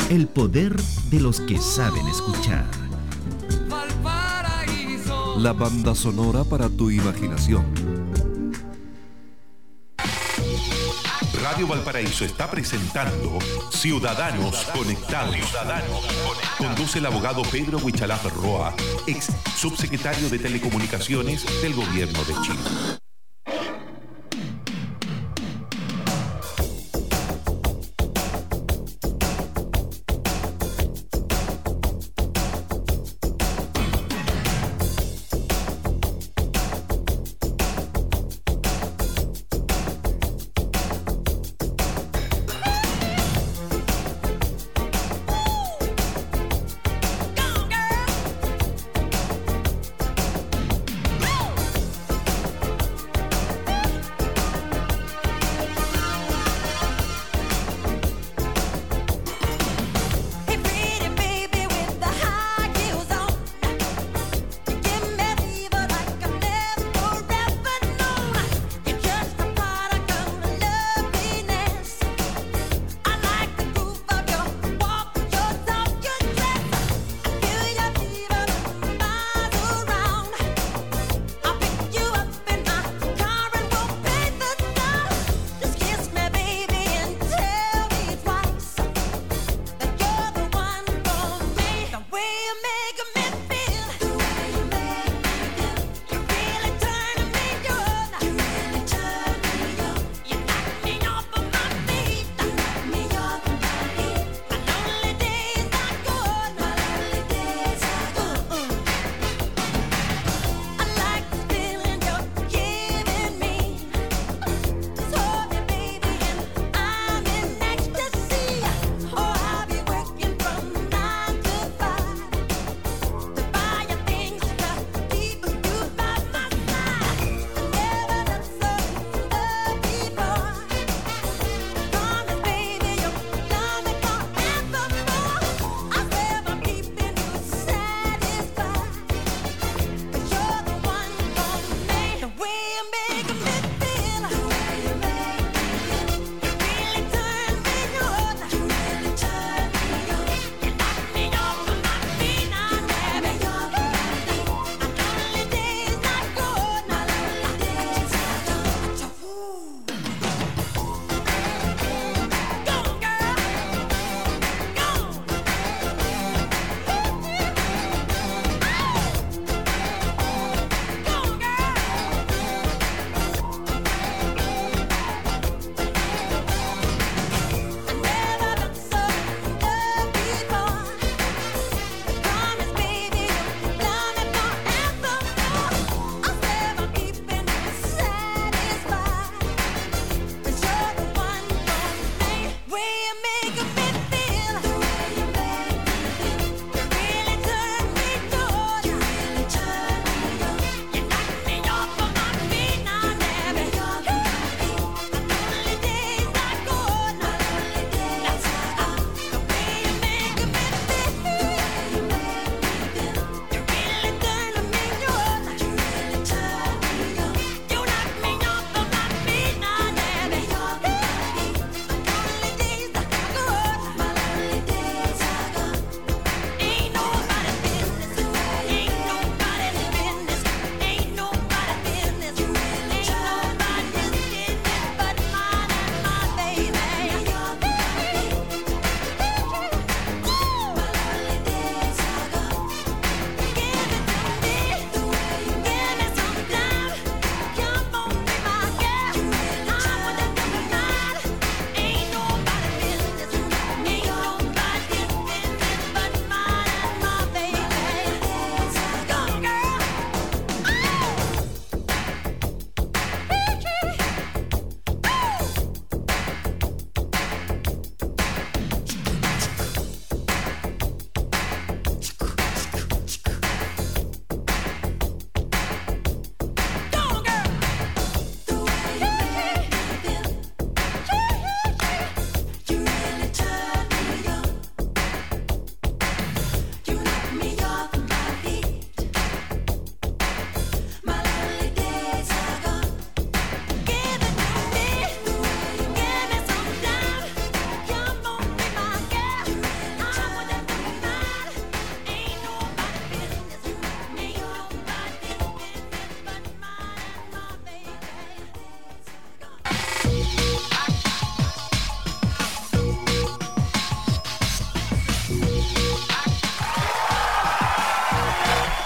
El 0.09 0.27
poder 0.27 0.75
de 1.09 1.19
los 1.19 1.41
que 1.41 1.57
saben 1.59 2.07
escuchar. 2.07 2.65
La 5.37 5.51
banda 5.51 5.93
sonora 5.93 6.45
para 6.45 6.69
tu 6.69 6.89
imaginación. 6.89 8.04
Radio 11.45 11.67
Valparaíso 11.67 12.25
está 12.25 12.49
presentando 12.49 13.38
Ciudadanos 13.69 14.65
Conectados. 14.73 15.38
Conduce 16.58 16.97
el 16.97 17.05
abogado 17.05 17.43
Pedro 17.51 17.77
Huichalaf 17.77 18.25
Roa, 18.34 18.73
ex 19.05 19.27
subsecretario 19.55 20.27
de 20.27 20.39
Telecomunicaciones 20.39 21.45
del 21.62 21.75
Gobierno 21.75 22.23
de 22.23 22.34
Chile. 22.41 23.04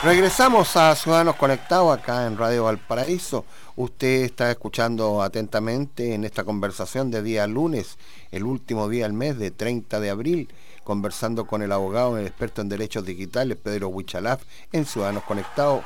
Regresamos 0.09 0.75
a 0.75 0.95
Ciudadanos 0.95 1.35
Conectados 1.35 1.95
acá 1.95 2.25
en 2.25 2.35
Radio 2.35 2.63
Valparaíso. 2.63 3.45
Usted 3.75 4.23
está 4.23 4.49
escuchando 4.49 5.21
atentamente 5.21 6.15
en 6.15 6.23
esta 6.23 6.43
conversación 6.43 7.11
de 7.11 7.21
día 7.21 7.45
lunes, 7.45 7.99
el 8.31 8.43
último 8.43 8.89
día 8.89 9.03
del 9.03 9.13
mes 9.13 9.37
de 9.37 9.51
30 9.51 9.99
de 9.99 10.09
abril, 10.09 10.49
conversando 10.83 11.45
con 11.45 11.61
el 11.61 11.71
abogado, 11.71 12.17
el 12.17 12.25
experto 12.25 12.61
en 12.61 12.69
derechos 12.69 13.05
digitales, 13.05 13.55
Pedro 13.61 13.89
Huichalaf, 13.89 14.41
en 14.71 14.87
Ciudadanos 14.87 15.25
Conectados. 15.25 15.83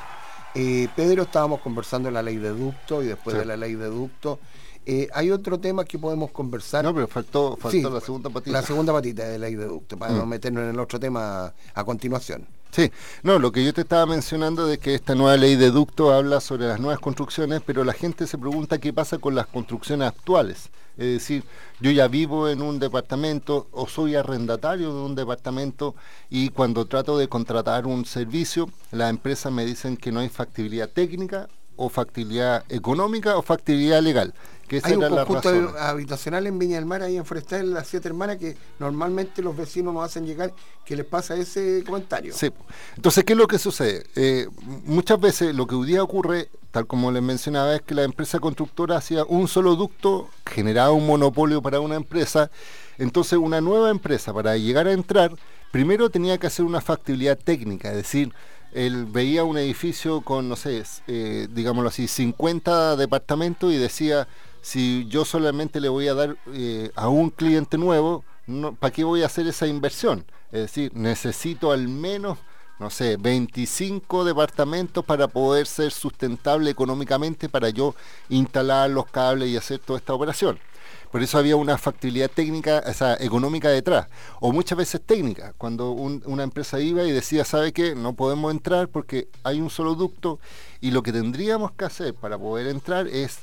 Eh, 0.54 0.88
Pedro, 0.96 1.24
estábamos 1.24 1.60
conversando 1.60 2.08
de 2.08 2.14
la 2.14 2.22
ley 2.22 2.38
de 2.38 2.48
ducto 2.48 3.02
y 3.02 3.08
después 3.08 3.36
de 3.36 3.44
la 3.44 3.58
ley 3.58 3.74
de 3.74 3.88
ducto. 3.88 4.38
Eh, 4.86 5.06
hay 5.12 5.32
otro 5.32 5.60
tema 5.60 5.84
que 5.84 5.98
podemos 5.98 6.30
conversar. 6.30 6.82
No, 6.82 6.94
pero 6.94 7.08
faltó, 7.08 7.58
faltó 7.58 7.90
la 7.90 8.00
segunda 8.00 8.30
patita. 8.30 8.52
La 8.52 8.62
segunda 8.62 8.90
patita 8.90 9.28
de 9.28 9.38
ley 9.38 9.54
de 9.54 9.66
ducto, 9.66 9.98
para 9.98 10.14
no 10.14 10.24
mm. 10.24 10.28
meternos 10.30 10.62
en 10.64 10.70
el 10.70 10.80
otro 10.80 10.98
tema 10.98 11.52
a 11.74 11.84
continuación. 11.84 12.46
Sí, 12.74 12.90
no, 13.22 13.38
lo 13.38 13.52
que 13.52 13.64
yo 13.64 13.72
te 13.72 13.82
estaba 13.82 14.04
mencionando 14.04 14.66
de 14.66 14.78
que 14.78 14.96
esta 14.96 15.14
nueva 15.14 15.36
ley 15.36 15.54
de 15.54 15.70
ducto 15.70 16.12
habla 16.12 16.40
sobre 16.40 16.66
las 16.66 16.80
nuevas 16.80 16.98
construcciones, 16.98 17.62
pero 17.64 17.84
la 17.84 17.92
gente 17.92 18.26
se 18.26 18.36
pregunta 18.36 18.80
qué 18.80 18.92
pasa 18.92 19.18
con 19.18 19.36
las 19.36 19.46
construcciones 19.46 20.08
actuales. 20.08 20.70
Es 20.96 21.06
decir, 21.06 21.44
yo 21.78 21.92
ya 21.92 22.08
vivo 22.08 22.48
en 22.48 22.62
un 22.62 22.80
departamento 22.80 23.68
o 23.70 23.86
soy 23.86 24.16
arrendatario 24.16 24.92
de 24.92 25.02
un 25.02 25.14
departamento 25.14 25.94
y 26.30 26.48
cuando 26.48 26.86
trato 26.86 27.16
de 27.16 27.28
contratar 27.28 27.86
un 27.86 28.04
servicio, 28.06 28.68
las 28.90 29.10
empresas 29.10 29.52
me 29.52 29.64
dicen 29.64 29.96
que 29.96 30.10
no 30.10 30.18
hay 30.18 30.28
factibilidad 30.28 30.88
técnica 30.90 31.48
o 31.76 31.88
factibilidad 31.88 32.64
económica 32.68 33.36
o 33.36 33.42
factibilidad 33.42 34.02
legal. 34.02 34.34
Hay 34.82 34.94
un 34.94 35.08
conjunto 35.08 35.78
habitacional 35.78 36.46
en 36.46 36.58
Viña 36.58 36.76
del 36.76 36.86
Mar, 36.86 37.02
ahí 37.02 37.16
en 37.16 37.24
Forestal, 37.24 37.72
las 37.72 37.86
siete 37.86 38.08
hermanas, 38.08 38.38
que 38.38 38.56
normalmente 38.78 39.42
los 39.42 39.56
vecinos 39.56 39.92
nos 39.92 40.04
hacen 40.04 40.26
llegar 40.26 40.52
que 40.84 40.96
les 40.96 41.04
pasa 41.04 41.36
ese 41.36 41.84
comentario. 41.84 42.34
Sí. 42.34 42.50
Entonces, 42.96 43.24
¿qué 43.24 43.34
es 43.34 43.38
lo 43.38 43.46
que 43.46 43.58
sucede? 43.58 44.04
Eh, 44.16 44.48
muchas 44.84 45.20
veces 45.20 45.54
lo 45.54 45.66
que 45.66 45.74
hoy 45.74 45.86
día 45.86 46.02
ocurre, 46.02 46.48
tal 46.70 46.86
como 46.86 47.12
les 47.12 47.22
mencionaba, 47.22 47.74
es 47.76 47.82
que 47.82 47.94
la 47.94 48.04
empresa 48.04 48.40
constructora 48.40 48.96
hacía 48.96 49.24
un 49.24 49.48
solo 49.48 49.76
ducto, 49.76 50.28
generaba 50.46 50.92
un 50.92 51.06
monopolio 51.06 51.60
para 51.60 51.80
una 51.80 51.96
empresa. 51.96 52.50
Entonces, 52.98 53.38
una 53.38 53.60
nueva 53.60 53.90
empresa, 53.90 54.32
para 54.32 54.56
llegar 54.56 54.86
a 54.86 54.92
entrar, 54.92 55.32
primero 55.72 56.08
tenía 56.08 56.38
que 56.38 56.46
hacer 56.46 56.64
una 56.64 56.80
factibilidad 56.80 57.38
técnica, 57.38 57.90
es 57.90 57.96
decir, 57.96 58.32
él 58.74 59.06
veía 59.06 59.44
un 59.44 59.56
edificio 59.56 60.20
con, 60.20 60.48
no 60.48 60.56
sé, 60.56 60.82
eh, 61.06 61.46
digámoslo 61.50 61.88
así, 61.88 62.08
50 62.08 62.96
departamentos 62.96 63.72
y 63.72 63.76
decía, 63.76 64.26
si 64.60 65.06
yo 65.08 65.24
solamente 65.24 65.80
le 65.80 65.88
voy 65.88 66.08
a 66.08 66.14
dar 66.14 66.36
eh, 66.52 66.90
a 66.96 67.08
un 67.08 67.30
cliente 67.30 67.78
nuevo, 67.78 68.24
¿para 68.80 68.92
qué 68.92 69.04
voy 69.04 69.22
a 69.22 69.26
hacer 69.26 69.46
esa 69.46 69.68
inversión? 69.68 70.24
Es 70.50 70.60
decir, 70.62 70.90
necesito 70.94 71.70
al 71.70 71.86
menos, 71.86 72.38
no 72.80 72.90
sé, 72.90 73.16
25 73.16 74.24
departamentos 74.24 75.04
para 75.04 75.28
poder 75.28 75.66
ser 75.66 75.92
sustentable 75.92 76.68
económicamente 76.68 77.48
para 77.48 77.70
yo 77.70 77.94
instalar 78.28 78.90
los 78.90 79.06
cables 79.06 79.50
y 79.50 79.56
hacer 79.56 79.78
toda 79.78 80.00
esta 80.00 80.14
operación. 80.14 80.58
Por 81.14 81.22
eso 81.22 81.38
había 81.38 81.54
una 81.54 81.78
factibilidad 81.78 82.28
técnica, 82.28 82.82
o 82.84 82.92
sea, 82.92 83.14
económica 83.20 83.68
detrás. 83.68 84.08
O 84.40 84.50
muchas 84.50 84.76
veces 84.76 85.00
técnica, 85.00 85.54
cuando 85.56 85.92
una 85.92 86.42
empresa 86.42 86.80
iba 86.80 87.04
y 87.04 87.12
decía, 87.12 87.44
¿sabe 87.44 87.72
qué? 87.72 87.94
No 87.94 88.14
podemos 88.14 88.50
entrar 88.50 88.88
porque 88.88 89.28
hay 89.44 89.60
un 89.60 89.70
solo 89.70 89.94
ducto 89.94 90.40
y 90.80 90.90
lo 90.90 91.04
que 91.04 91.12
tendríamos 91.12 91.70
que 91.70 91.84
hacer 91.84 92.14
para 92.14 92.36
poder 92.36 92.66
entrar 92.66 93.06
es 93.06 93.38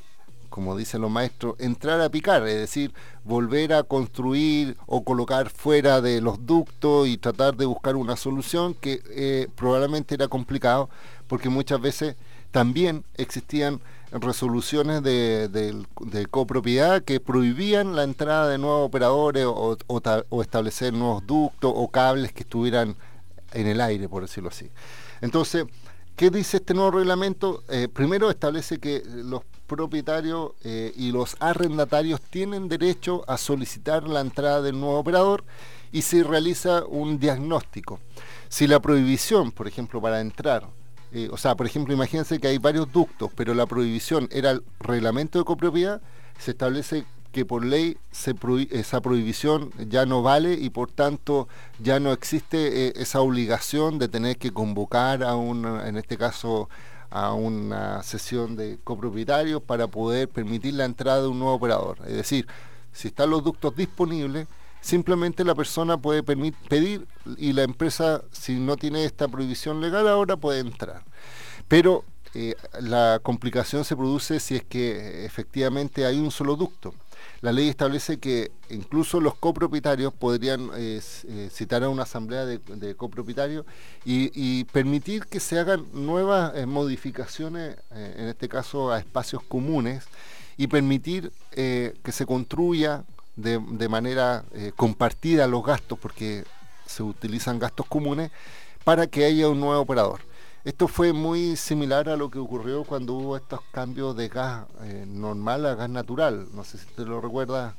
como 0.49 0.75
dicen 0.75 0.99
los 0.99 1.09
maestros, 1.09 1.55
entrar 1.59 2.01
a 2.01 2.09
picar, 2.09 2.45
es 2.45 2.57
decir, 2.57 2.91
volver 3.23 3.71
a 3.71 3.83
construir 3.83 4.75
o 4.85 5.05
colocar 5.05 5.49
fuera 5.49 6.01
de 6.01 6.19
los 6.19 6.45
ductos 6.45 7.07
y 7.07 7.15
tratar 7.15 7.55
de 7.55 7.65
buscar 7.65 7.95
una 7.95 8.17
solución 8.17 8.73
que 8.73 9.01
eh, 9.11 9.47
probablemente 9.55 10.15
era 10.15 10.27
complicado 10.27 10.89
porque 11.27 11.47
muchas 11.47 11.79
veces 11.79 12.17
también 12.51 13.05
existían 13.15 13.79
resoluciones 14.11 15.03
de, 15.03 15.85
copropiedad 16.29 17.01
que 17.03 17.19
prohibían 17.19 17.95
la 17.95 18.03
entrada 18.03 18.49
de 18.49 18.57
nuevos 18.57 18.85
operadores 18.85 19.45
o, 19.45 19.77
o, 19.87 20.41
establecer 20.41 20.93
nuevos 20.93 21.25
ductos 21.25 21.71
o 21.73 21.87
cables 21.89 22.33
que 22.33 22.41
estuvieran 22.43 22.95
en 23.53 23.67
el 23.67 23.79
aire, 23.79 24.09
por 24.09 24.23
decirlo 24.23 24.49
así. 24.49 24.69
Entonces, 25.21 25.65
¿qué 26.15 26.29
dice 26.29 26.57
este 26.57 26.73
nuevo 26.73 26.91
reglamento? 26.91 27.63
Eh, 27.69 27.87
primero 27.87 28.29
establece 28.29 28.79
que 28.79 29.01
los 29.05 29.43
propietarios 29.67 30.51
eh, 30.63 30.91
y 30.97 31.11
los 31.11 31.37
arrendatarios 31.39 32.19
tienen 32.21 32.67
derecho 32.67 33.23
a 33.29 33.37
solicitar 33.37 34.03
la 34.03 34.19
entrada 34.19 34.61
del 34.61 34.77
nuevo 34.79 34.99
operador 34.99 35.45
y 35.93 36.01
se 36.01 36.23
realiza 36.23 36.83
un 36.85 37.19
diagnóstico. 37.19 37.99
Si 38.49 38.67
la 38.67 38.81
prohibición, 38.81 39.51
por 39.51 39.67
ejemplo, 39.67 40.01
para 40.01 40.19
entrar 40.19 40.67
eh, 41.13 41.29
o 41.31 41.37
sea, 41.37 41.55
por 41.55 41.65
ejemplo, 41.65 41.93
imagínense 41.93 42.39
que 42.39 42.47
hay 42.47 42.57
varios 42.57 42.91
ductos, 42.91 43.31
pero 43.35 43.53
la 43.53 43.65
prohibición 43.65 44.29
era 44.31 44.51
el 44.51 44.63
reglamento 44.79 45.39
de 45.39 45.45
copropiedad, 45.45 46.01
se 46.39 46.51
establece 46.51 47.05
que 47.31 47.45
por 47.45 47.65
ley 47.65 47.97
esa 48.71 49.01
prohibición 49.01 49.71
ya 49.89 50.05
no 50.05 50.21
vale 50.21 50.53
y 50.53 50.69
por 50.69 50.91
tanto 50.91 51.47
ya 51.79 51.99
no 51.99 52.11
existe 52.11 52.87
eh, 52.87 52.93
esa 52.97 53.21
obligación 53.21 53.99
de 53.99 54.09
tener 54.09 54.37
que 54.37 54.51
convocar 54.51 55.23
a 55.23 55.35
una, 55.35 55.87
en 55.87 55.97
este 55.97 56.17
caso, 56.17 56.69
a 57.09 57.33
una 57.33 58.03
sesión 58.03 58.55
de 58.55 58.79
copropietarios 58.83 59.61
para 59.61 59.87
poder 59.87 60.29
permitir 60.29 60.73
la 60.73 60.85
entrada 60.85 61.21
de 61.21 61.27
un 61.27 61.39
nuevo 61.39 61.53
operador. 61.53 61.97
Es 62.05 62.15
decir, 62.15 62.47
si 62.91 63.09
están 63.09 63.29
los 63.29 63.43
ductos 63.43 63.75
disponibles, 63.75 64.47
simplemente 64.81 65.45
la 65.45 65.55
persona 65.55 65.97
puede 65.97 66.23
pedir 66.23 67.07
y 67.37 67.53
la 67.53 67.63
empresa, 67.63 68.23
si 68.31 68.55
no 68.55 68.75
tiene 68.75 69.05
esta 69.05 69.27
prohibición 69.27 69.79
legal 69.79 70.07
ahora, 70.07 70.35
puede 70.35 70.59
entrar. 70.59 71.03
Pero 71.67 72.03
eh, 72.33 72.55
la 72.79 73.19
complicación 73.21 73.83
se 73.83 73.95
produce 73.95 74.39
si 74.39 74.55
es 74.55 74.63
que 74.63 75.25
efectivamente 75.25 76.05
hay 76.05 76.19
un 76.19 76.31
solo 76.31 76.55
ducto. 76.55 76.93
La 77.41 77.51
ley 77.51 77.69
establece 77.69 78.19
que 78.19 78.51
incluso 78.69 79.19
los 79.19 79.35
copropietarios 79.35 80.13
podrían 80.13 80.69
eh, 80.75 81.01
eh, 81.27 81.49
citar 81.51 81.83
a 81.83 81.89
una 81.89 82.03
asamblea 82.03 82.45
de, 82.45 82.95
copropietarios 82.95 83.65
y, 84.05 84.63
permitir 84.65 85.25
que 85.25 85.39
se 85.39 85.59
hagan 85.59 85.85
nuevas 85.93 86.67
modificaciones, 86.67 87.77
en 87.91 88.27
este 88.27 88.47
caso 88.47 88.91
a 88.91 88.99
espacios 88.99 89.43
comunes, 89.43 90.05
y 90.57 90.67
permitir 90.67 91.31
que 91.51 92.11
se 92.11 92.25
construya 92.25 93.03
de, 93.35 93.89
manera 93.89 94.43
eh, 94.53 94.71
compartida 94.75 95.47
los 95.47 95.63
gastos, 95.63 95.97
porque 95.99 96.43
se 96.85 97.03
utilizan 97.03 97.59
gastos 97.59 97.85
comunes, 97.87 98.31
para 98.83 99.07
que 99.07 99.25
haya 99.25 99.49
un 99.49 99.59
nuevo 99.59 99.81
operador. 99.81 100.21
Esto 100.63 100.87
fue 100.87 101.11
muy 101.11 101.55
similar 101.55 102.07
a 102.07 102.15
lo 102.15 102.29
que 102.29 102.37
ocurrió 102.37 102.83
cuando 102.83 103.13
hubo 103.13 103.35
estos 103.35 103.61
cambios 103.71 104.15
de 104.15 104.27
gas 104.27 104.67
eh, 104.83 105.05
normal 105.07 105.65
a 105.65 105.73
gas 105.73 105.89
natural. 105.89 106.49
No 106.53 106.63
sé 106.63 106.77
si 106.77 106.85
te 106.85 107.03
lo 107.03 107.19
recuerdas, 107.19 107.73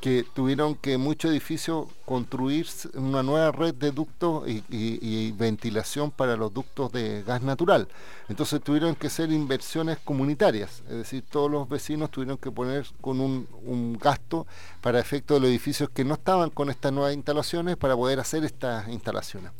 que 0.00 0.24
tuvieron 0.34 0.74
que 0.74 0.98
muchos 0.98 1.30
edificios 1.30 1.86
construir 2.04 2.66
una 2.94 3.22
nueva 3.22 3.52
red 3.52 3.74
de 3.74 3.92
ductos 3.92 4.42
y, 4.48 5.30
ventilación 5.32 6.10
para 6.10 6.36
los 6.36 6.52
ductos 6.52 6.90
de 6.90 7.22
gas 7.22 7.42
natural. 7.42 7.86
Entonces 8.28 8.60
tuvieron 8.60 8.96
que 8.96 9.08
ser 9.08 9.30
inversiones 9.30 9.98
comunitarias, 9.98 10.82
es 10.88 10.96
decir, 10.96 11.22
todos 11.30 11.48
los 11.48 11.68
vecinos 11.68 12.10
tuvieron 12.10 12.38
que 12.38 12.50
poner 12.50 12.86
con 13.00 13.20
un, 13.20 13.46
un 13.62 13.96
gasto 13.98 14.48
para 14.80 14.98
efecto 14.98 15.34
de 15.34 15.40
los 15.40 15.48
edificios 15.48 15.90
que 15.90 16.04
no 16.04 16.14
estaban 16.14 16.50
con 16.50 16.70
estas 16.70 16.92
nuevas 16.92 17.14
instalaciones 17.14 17.76
para 17.76 17.94
poder 17.94 18.18
hacer 18.18 18.44
estas 18.44 18.88
instalaciones. 18.88 19.52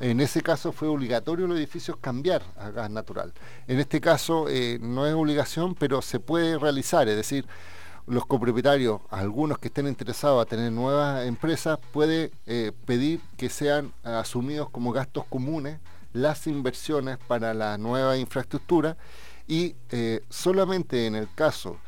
En 0.00 0.20
ese 0.20 0.42
caso 0.42 0.72
fue 0.72 0.88
obligatorio 0.88 1.46
los 1.46 1.56
edificios 1.56 1.96
cambiar 2.00 2.42
a 2.56 2.70
gas 2.70 2.90
natural. 2.90 3.32
En 3.68 3.78
este 3.78 4.00
caso 4.00 4.48
eh, 4.48 4.78
no 4.80 5.06
es 5.06 5.14
obligación, 5.14 5.74
pero 5.74 6.02
se 6.02 6.18
puede 6.18 6.58
realizar, 6.58 7.08
es 7.08 7.16
decir, 7.16 7.46
los 8.06 8.26
copropietarios, 8.26 9.00
algunos 9.10 9.58
que 9.58 9.68
estén 9.68 9.86
interesados 9.86 10.42
a 10.42 10.48
tener 10.48 10.72
nuevas 10.72 11.24
empresas, 11.26 11.78
puede 11.92 12.32
eh, 12.46 12.72
pedir 12.84 13.20
que 13.36 13.48
sean 13.48 13.92
asumidos 14.02 14.70
como 14.70 14.92
gastos 14.92 15.24
comunes 15.26 15.78
las 16.12 16.46
inversiones 16.46 17.18
para 17.26 17.54
la 17.54 17.78
nueva 17.78 18.16
infraestructura 18.16 18.96
y 19.46 19.74
eh, 19.90 20.22
solamente 20.28 21.06
en 21.06 21.14
el 21.14 21.28
caso 21.34 21.78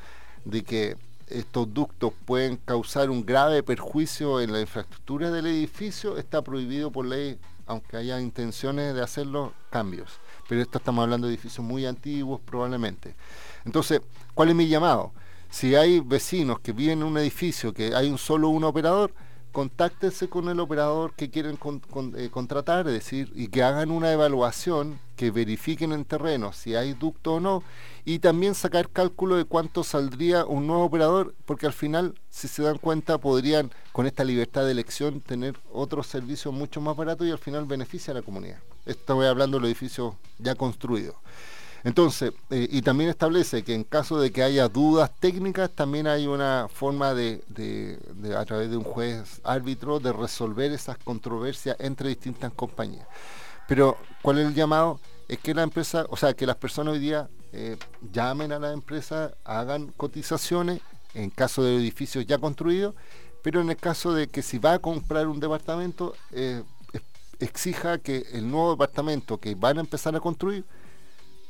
de 0.45 0.63
que 0.63 0.97
estos 1.29 1.73
ductos 1.73 2.13
pueden 2.25 2.57
causar 2.57 3.11
un 3.11 3.25
grave 3.25 3.63
perjuicio 3.63 4.41
en 4.41 4.53
la 4.53 4.61
infraestructura 4.61 5.31
del 5.31 5.47
edificio, 5.47 6.17
está 6.19 6.43
prohibido 6.43 6.91
por 6.91 7.07
ley 7.07 7.39
aunque 7.67 7.97
haya 7.97 8.21
intenciones 8.21 8.95
de 8.95 9.03
hacerlo, 9.03 9.53
cambios. 9.71 10.21
Pero 10.49 10.61
esto 10.61 10.79
estamos 10.79 11.03
hablando 11.03 11.27
de 11.27 11.35
edificios 11.35 11.65
muy 11.65 11.87
antiguos 11.87 12.41
probablemente. 12.45 13.15
Entonces, 13.65 14.01
¿cuál 14.35 14.51
es 14.51 14.55
mi 14.55 14.69
llamado? 14.69 15.13
Si 15.51 15.75
hay 15.75 16.01
vecinos 16.01 16.61
que 16.61 16.73
viven 16.73 16.99
en 16.99 17.05
un 17.05 17.19
edificio 17.19 17.73
que 17.73 17.95
hay 17.95 18.09
un 18.09 18.19
solo 18.19 18.49
un 18.49 18.65
operador, 18.65 19.13
contáctense 19.53 20.29
con 20.29 20.49
el 20.49 20.59
operador 20.59 21.15
que 21.15 21.31
quieren 21.31 21.59
eh, 22.17 22.29
contratar, 22.31 22.89
es 22.89 22.93
decir, 22.93 23.31
y 23.35 23.49
que 23.49 23.63
hagan 23.63 23.91
una 23.93 24.13
evaluación, 24.13 24.99
que 25.17 25.31
verifiquen 25.31 25.93
en 25.93 26.05
terreno 26.05 26.53
si 26.53 26.75
hay 26.75 26.93
ducto 26.95 27.35
o 27.35 27.41
no, 27.41 27.63
y 28.05 28.19
también 28.19 28.55
sacar 28.55 28.91
cálculo 28.91 29.37
de 29.37 29.45
cuánto 29.45 29.85
saldría 29.85 30.45
un 30.45 30.67
nuevo 30.67 30.85
operador, 30.85 31.35
porque 31.47 31.67
al 31.67 31.73
final, 31.73 32.15
si 32.31 32.49
se 32.49 32.63
dan 32.63 32.79
cuenta, 32.79 33.19
podrían, 33.19 33.71
con 33.93 34.07
esta 34.07 34.25
libertad 34.25 34.65
de 34.65 34.73
elección, 34.73 35.21
tener 35.21 35.59
otros 35.73 36.07
servicios 36.07 36.53
mucho 36.53 36.81
más 36.81 36.97
baratos 36.97 37.27
y 37.27 37.31
al 37.31 37.39
final 37.39 37.65
beneficia 37.65 38.13
a 38.13 38.15
la 38.15 38.23
comunidad. 38.23 38.59
Estoy 38.87 39.27
hablando 39.27 39.57
de 39.57 39.63
los 39.63 39.69
edificios 39.69 40.15
ya 40.39 40.55
construidos. 40.55 41.15
Entonces, 41.85 42.33
eh, 42.49 42.67
y 42.71 42.81
también 42.81 43.11
establece 43.11 43.63
que 43.63 43.75
en 43.75 43.85
caso 43.85 44.19
de 44.19 44.33
que 44.33 44.43
haya 44.43 44.69
dudas 44.69 45.11
técnicas, 45.21 45.71
también 45.71 46.07
hay 46.07 46.27
una 46.27 46.67
forma 46.73 47.13
de, 47.13 47.43
a 48.35 48.45
través 48.47 48.71
de 48.71 48.79
un 48.79 48.85
juez 48.85 49.43
árbitro, 49.45 50.01
de 50.01 50.15
resolver 50.15 50.73
esas 50.73 50.97
controversias 50.97 51.77
entre 51.79 52.09
distintas 52.09 52.55
compañías. 52.55 53.07
Pero, 53.69 53.97
¿cuál 54.23 54.39
es 54.39 54.47
el 54.47 54.55
llamado? 54.55 55.01
Es 55.29 55.39
que 55.39 55.55
la 55.55 55.63
empresa, 55.63 56.07
o 56.11 56.17
sea, 56.17 56.35
que 56.35 56.47
las 56.47 56.57
personas 56.57 56.95
hoy 56.95 57.01
día 57.01 57.29
eh, 57.53 57.77
llamen 58.13 58.53
a 58.53 58.59
la 58.59 58.73
empresa, 58.73 59.33
hagan 59.45 59.93
cotizaciones 59.97 60.81
en 61.15 61.31
caso 61.31 61.63
de 61.63 61.77
edificios 61.77 62.27
ya 62.27 62.39
construidos, 62.39 62.95
pero 63.43 63.61
en 63.61 63.71
el 63.71 63.77
caso 63.77 64.13
de 64.13 64.27
que 64.27 64.43
si 64.43 64.59
va 64.59 64.75
a 64.75 64.79
comprar 64.79 65.29
un 65.29 65.41
departamento, 65.41 66.15
eh, 66.33 66.63
exija 67.41 67.99
que 67.99 68.27
el 68.33 68.51
nuevo 68.51 68.73
departamento 68.73 69.39
que 69.39 69.55
van 69.55 69.79
a 69.79 69.81
empezar 69.81 70.15
a 70.17 70.21
construir 70.21 70.65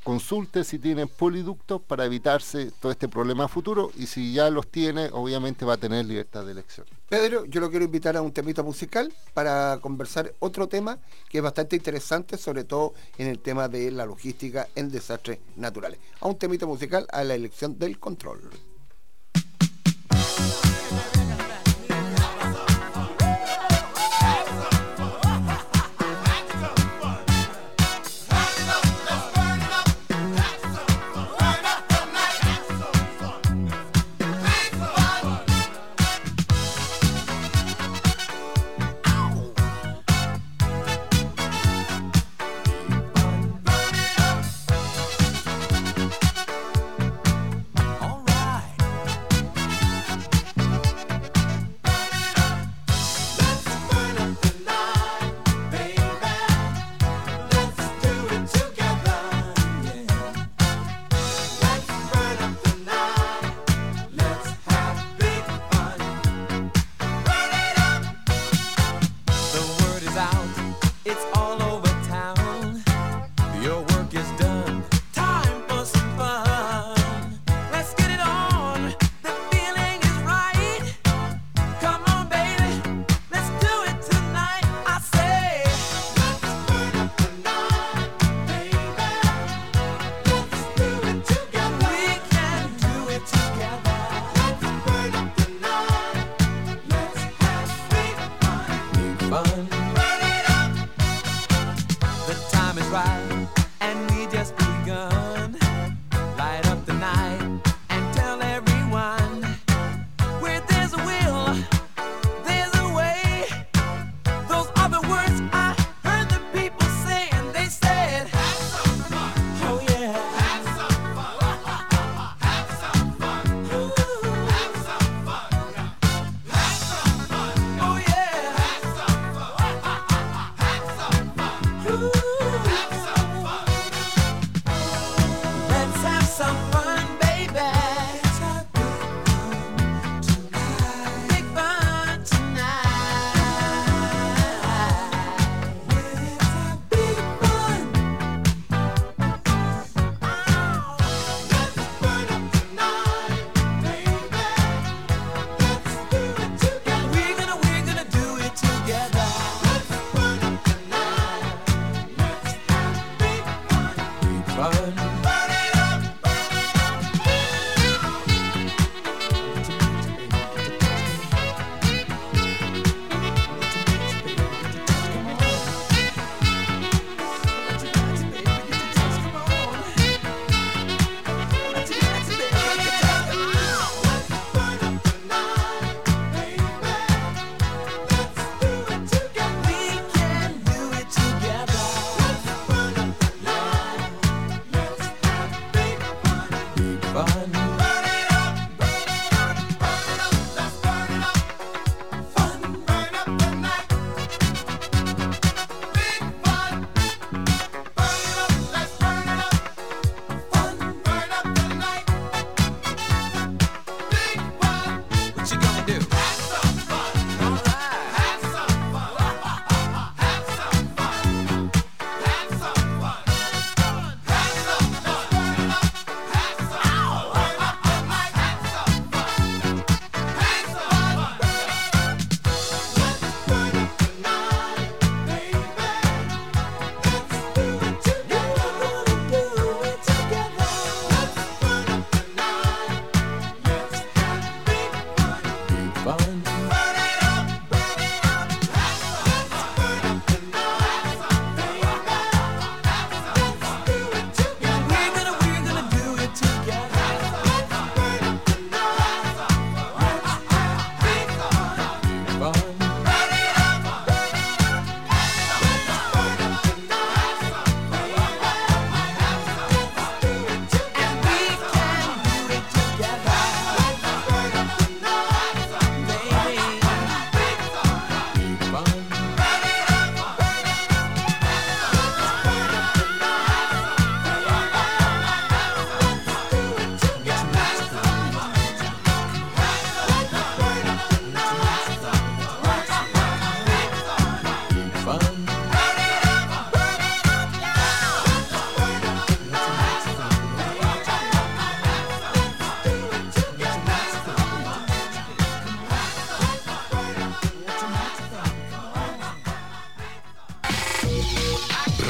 consulte 0.03 0.65
si 0.65 0.79
tienen 0.79 1.09
poliductos 1.09 1.81
para 1.81 2.05
evitarse 2.05 2.71
todo 2.73 2.93
este 2.93 3.09
problema 3.09 3.49
futuro 3.49 3.91
y 3.97 4.07
si 4.07 4.35
ya 4.35 4.51
los 4.51 4.67
tiene, 4.69 5.09
obviamente 5.13 5.65
va 5.65 5.75
a 5.75 5.77
tener 5.79 6.05
libertad 6.05 6.45
de 6.45 6.53
elección. 6.53 6.87
Pedro, 7.15 7.45
yo 7.45 7.61
lo 7.61 7.71
quiero 7.71 7.85
invitar 7.85 8.17
a 8.17 8.23
un 8.23 8.33
temito 8.33 8.65
musical 8.65 9.15
para 9.35 9.79
conversar 9.81 10.35
otro 10.41 10.67
tema 10.67 10.99
que 11.31 11.39
es 11.39 11.45
bastante 11.45 11.77
interesante, 11.77 12.37
sobre 12.37 12.65
todo 12.65 12.93
en 13.19 13.29
el 13.29 13.39
tema 13.39 13.69
de 13.69 13.93
la 13.93 14.05
logística 14.05 14.67
en 14.75 14.91
desastres 14.91 15.39
naturales. 15.55 16.01
A 16.19 16.27
un 16.27 16.37
temito 16.37 16.67
musical 16.67 17.07
a 17.13 17.23
la 17.23 17.37
elección 17.37 17.79
del 17.79 18.01
control. 18.01 18.41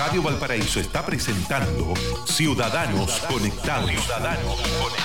Radio 0.07 0.23
Valparaíso 0.23 0.81
está 0.81 1.05
presentando 1.07 1.95
Ciudadanos 2.27 3.21
Conectados. 3.21 4.07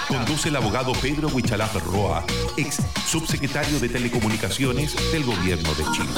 Conduce 0.10 0.50
el 0.50 0.58
abogado 0.58 0.92
Pedro 0.92 1.30
Huichalaf 1.30 1.74
Roa, 1.86 2.26
ex 2.58 2.80
subsecretario 3.08 3.80
de 3.80 3.88
Telecomunicaciones 3.88 4.94
del 5.14 5.24
Gobierno 5.24 5.74
de 5.74 5.84
Chile. 5.94 6.10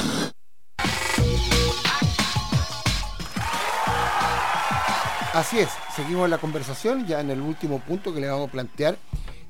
Así 5.32 5.60
es, 5.60 5.68
seguimos 5.94 6.28
la 6.28 6.38
conversación 6.38 7.06
ya 7.06 7.20
en 7.20 7.30
el 7.30 7.40
último 7.40 7.78
punto 7.78 8.12
que 8.12 8.20
le 8.20 8.26
vamos 8.26 8.48
a 8.48 8.52
plantear. 8.52 8.98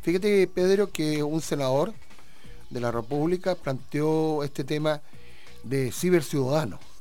Fíjate, 0.03 0.47
Pedro, 0.47 0.91
que 0.91 1.22
un 1.22 1.41
senador 1.41 1.95
de 2.68 2.80
la 2.80 2.91
República 2.91 3.55
planteó 3.55 4.45
este 4.45 4.62
tema 4.62 5.01
de 5.62 5.91
ciberciudadano. 5.91 6.91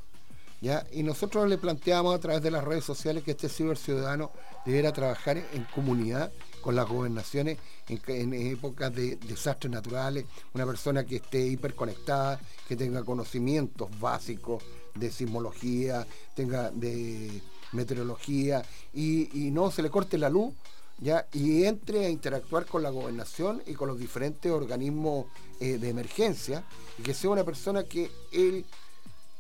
Y 0.92 1.02
nosotros 1.02 1.50
le 1.50 1.58
planteamos 1.58 2.14
a 2.14 2.20
través 2.20 2.44
de 2.44 2.52
las 2.52 2.64
redes 2.64 2.86
sociales 2.86 3.24
que 3.24 3.32
este 3.32 3.50
ciberciudadano 3.50 4.32
debiera 4.64 4.94
trabajar 4.94 5.38
en 5.38 5.64
comunidad 5.74 6.32
con 6.62 6.76
las 6.76 6.88
gobernaciones 6.88 7.58
en, 7.88 8.34
épocas 8.34 8.94
de 8.94 9.16
desastres 9.16 9.72
naturales, 9.72 10.26
una 10.54 10.68
persona 10.68 11.04
que 11.04 11.16
esté 11.16 11.48
hiperconectada, 11.48 12.40
que 12.68 12.76
tenga 12.76 13.04
conocimientos 13.04 13.90
básicos 14.00 14.64
de 14.94 15.10
sismología, 15.10 16.06
tenga 16.36 16.70
de 16.70 17.42
meteorología 17.72 18.62
y, 18.94 19.48
y 19.48 19.50
no 19.50 19.72
se 19.72 19.82
le 19.82 19.90
corte 19.90 20.20
la 20.20 20.30
luz 20.30 20.54
¿ya? 21.00 21.28
y 21.34 21.64
entre 21.64 22.06
a 22.06 22.10
interactuar 22.10 22.68
con 22.68 22.84
la 22.84 22.92
gobernación 22.92 23.64
y 23.66 23.74
con 23.74 23.88
los 23.88 23.98
diferentes 23.98 24.52
organismos 24.52 25.26
eh, 25.60 25.80
de 25.80 25.90
emergencia 25.90 26.64
y 27.00 27.02
que 27.02 27.16
sea 27.16 27.32
una 27.32 27.44
persona 27.44 27.84
que 27.84 28.12
él 28.32 28.64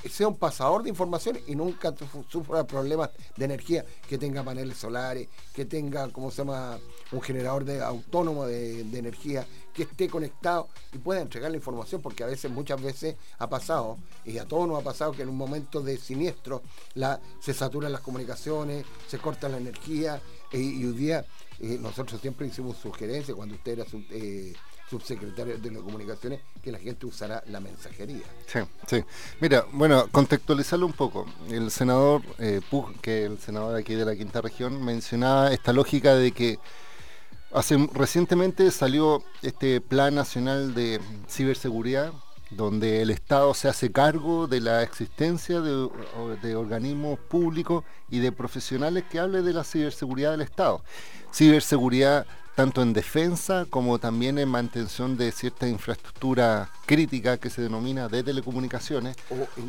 sea 0.09 0.27
un 0.27 0.37
pasador 0.37 0.83
de 0.83 0.89
información 0.89 1.39
y 1.47 1.55
nunca 1.55 1.93
sufra 2.29 2.65
problemas 2.65 3.09
de 3.35 3.45
energía, 3.45 3.85
que 4.07 4.17
tenga 4.17 4.43
paneles 4.43 4.77
solares, 4.77 5.27
que 5.53 5.65
tenga, 5.65 6.09
como 6.09 6.31
se 6.31 6.37
llama?, 6.37 6.79
un 7.11 7.21
generador 7.21 7.65
de, 7.65 7.81
autónomo 7.81 8.45
de, 8.45 8.81
energía, 8.81 9.45
que 9.73 9.83
esté 9.83 10.09
conectado 10.09 10.69
y 10.93 10.97
pueda 10.97 11.21
entregar 11.21 11.51
la 11.51 11.57
información, 11.57 12.01
porque 12.01 12.23
a 12.23 12.27
veces, 12.27 12.49
muchas 12.51 12.81
veces 12.81 13.15
ha 13.37 13.49
pasado, 13.49 13.97
y 14.25 14.37
a 14.37 14.45
todos 14.45 14.67
nos 14.67 14.79
ha 14.79 14.83
pasado 14.83 15.11
que 15.11 15.23
en 15.23 15.29
un 15.29 15.37
momento 15.37 15.81
de 15.81 15.97
siniestro 15.97 16.61
la, 16.93 17.19
se 17.39 17.53
saturan 17.53 17.91
las 17.91 18.01
comunicaciones, 18.01 18.85
se 19.07 19.17
corta 19.17 19.49
la 19.49 19.57
energía, 19.57 20.21
y 20.53 20.85
hoy 20.85 20.93
día 20.93 21.25
eh, 21.59 21.77
nosotros 21.79 22.19
siempre 22.19 22.47
hicimos 22.47 22.77
sugerencias 22.77 23.35
cuando 23.35 23.55
usted 23.55 23.73
era 23.79 23.85
eh, 24.09 24.53
subsecretario 24.91 25.57
de 25.57 25.71
las 25.71 25.81
comunicaciones 25.81 26.41
que 26.61 26.69
la 26.69 26.77
gente 26.77 27.05
usara 27.05 27.41
la 27.47 27.61
mensajería. 27.61 28.25
Sí, 28.45 28.59
sí. 28.87 29.03
Mira, 29.39 29.65
bueno, 29.71 30.07
contextualizarlo 30.11 30.85
un 30.85 30.91
poco. 30.91 31.25
El 31.49 31.71
senador 31.71 32.21
eh, 32.39 32.59
Pug, 32.69 32.99
que 32.99 33.23
el 33.23 33.39
senador 33.39 33.77
aquí 33.77 33.93
de 33.95 34.03
la 34.03 34.17
quinta 34.17 34.41
región, 34.41 34.83
mencionaba 34.83 35.53
esta 35.53 35.71
lógica 35.71 36.15
de 36.15 36.33
que 36.33 36.59
hace 37.53 37.77
recientemente 37.93 38.69
salió 38.69 39.23
este 39.41 39.79
plan 39.79 40.13
nacional 40.13 40.73
de 40.73 40.99
ciberseguridad 41.29 42.11
donde 42.49 43.01
el 43.01 43.11
Estado 43.11 43.53
se 43.53 43.69
hace 43.69 43.93
cargo 43.93 44.45
de 44.45 44.59
la 44.59 44.83
existencia 44.83 45.61
de, 45.61 45.87
de 46.41 46.55
organismos 46.57 47.17
públicos 47.17 47.85
y 48.09 48.19
de 48.19 48.33
profesionales 48.33 49.05
que 49.09 49.19
hable 49.19 49.41
de 49.41 49.53
la 49.53 49.63
ciberseguridad 49.63 50.31
del 50.31 50.41
Estado 50.41 50.83
ciberseguridad 51.33 52.25
tanto 52.55 52.81
en 52.81 52.93
defensa 52.93 53.65
como 53.69 53.99
también 53.99 54.37
en 54.37 54.49
mantención 54.49 55.17
de 55.17 55.31
cierta 55.31 55.67
infraestructura 55.67 56.69
crítica 56.85 57.37
que 57.37 57.49
se 57.49 57.61
denomina 57.61 58.07
de 58.07 58.23
telecomunicaciones 58.23 59.15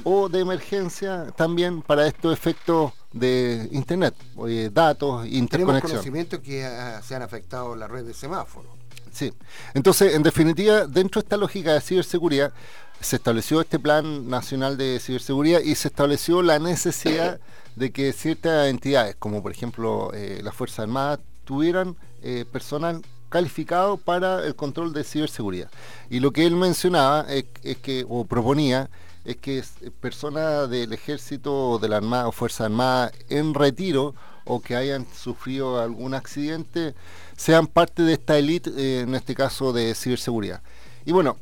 o, 0.05 0.29
de 0.29 0.41
emergencia 0.41 1.27
también 1.37 1.83
para 1.83 2.07
estos 2.07 2.33
efectos 2.33 2.93
de 3.13 3.69
internet, 3.73 4.15
de 4.37 4.71
datos, 4.71 5.27
interconexión. 5.27 5.67
Tenemos 5.67 5.83
conocimiento 5.83 6.43
que 6.43 6.69
se 7.03 7.15
han 7.15 7.23
afectado 7.23 7.77
la 7.77 7.87
red 7.87 8.05
de 8.05 8.15
semáforos. 8.15 8.73
Sí, 9.13 9.33
entonces 9.75 10.15
en 10.15 10.23
definitiva 10.23 10.87
dentro 10.87 11.21
de 11.21 11.27
esta 11.27 11.37
lógica 11.37 11.75
de 11.75 11.81
ciberseguridad 11.83 12.53
se 13.01 13.17
estableció 13.17 13.61
este 13.61 13.79
plan 13.79 14.29
nacional 14.29 14.77
de 14.77 14.99
ciberseguridad 15.01 15.61
y 15.61 15.75
se 15.75 15.89
estableció 15.89 16.41
la 16.41 16.59
necesidad 16.59 17.41
de 17.77 17.91
que 17.91 18.13
ciertas 18.13 18.69
entidades, 18.69 19.17
como 19.19 19.43
por 19.43 19.53
ejemplo 19.53 20.13
eh, 20.15 20.41
la 20.43 20.53
Fuerza 20.53 20.83
Armada, 20.83 21.21
tuvieran 21.45 21.97
eh, 22.23 22.45
personal 22.51 23.03
calificado 23.29 23.97
para 23.97 24.47
el 24.47 24.55
control 24.55 24.93
de 24.93 25.03
ciberseguridad. 25.03 25.71
Y 26.09 26.21
lo 26.21 26.33
que 26.33 26.47
él 26.47 26.55
mencionaba 26.55 27.27
es, 27.29 27.45
que, 27.79 28.05
o 28.09 28.25
proponía, 28.25 28.91
es 29.25 29.37
que 29.39 29.59
eh, 29.59 29.91
personas 30.01 30.71
del 30.71 30.93
ejército 30.93 31.71
o 31.71 31.79
de 31.79 31.89
la 31.89 31.97
Armada 31.97 32.29
o 32.29 32.33
Fuerza 32.33 32.67
Armada 32.67 33.11
en 33.29 33.55
retiro 33.55 34.15
o 34.45 34.61
que 34.61 34.77
hayan 34.77 35.07
sufrido 35.15 35.81
algún 35.81 36.15
accidente 36.15 36.95
sean 37.37 37.67
parte 37.67 38.03
de 38.03 38.13
esta 38.13 38.39
élite, 38.39 38.71
eh, 38.77 39.01
en 39.01 39.15
este 39.15 39.35
caso 39.35 39.73
de 39.73 39.95
ciberseguridad. 39.95 40.63
Y 41.05 41.13
bueno, 41.13 41.37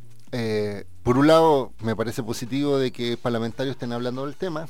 por 1.02 1.18
un 1.18 1.26
lado 1.26 1.72
me 1.80 1.96
parece 1.96 2.22
positivo 2.22 2.78
de 2.78 2.92
que 2.92 3.16
parlamentarios 3.16 3.74
estén 3.74 3.92
hablando 3.92 4.24
del 4.24 4.36
tema, 4.36 4.68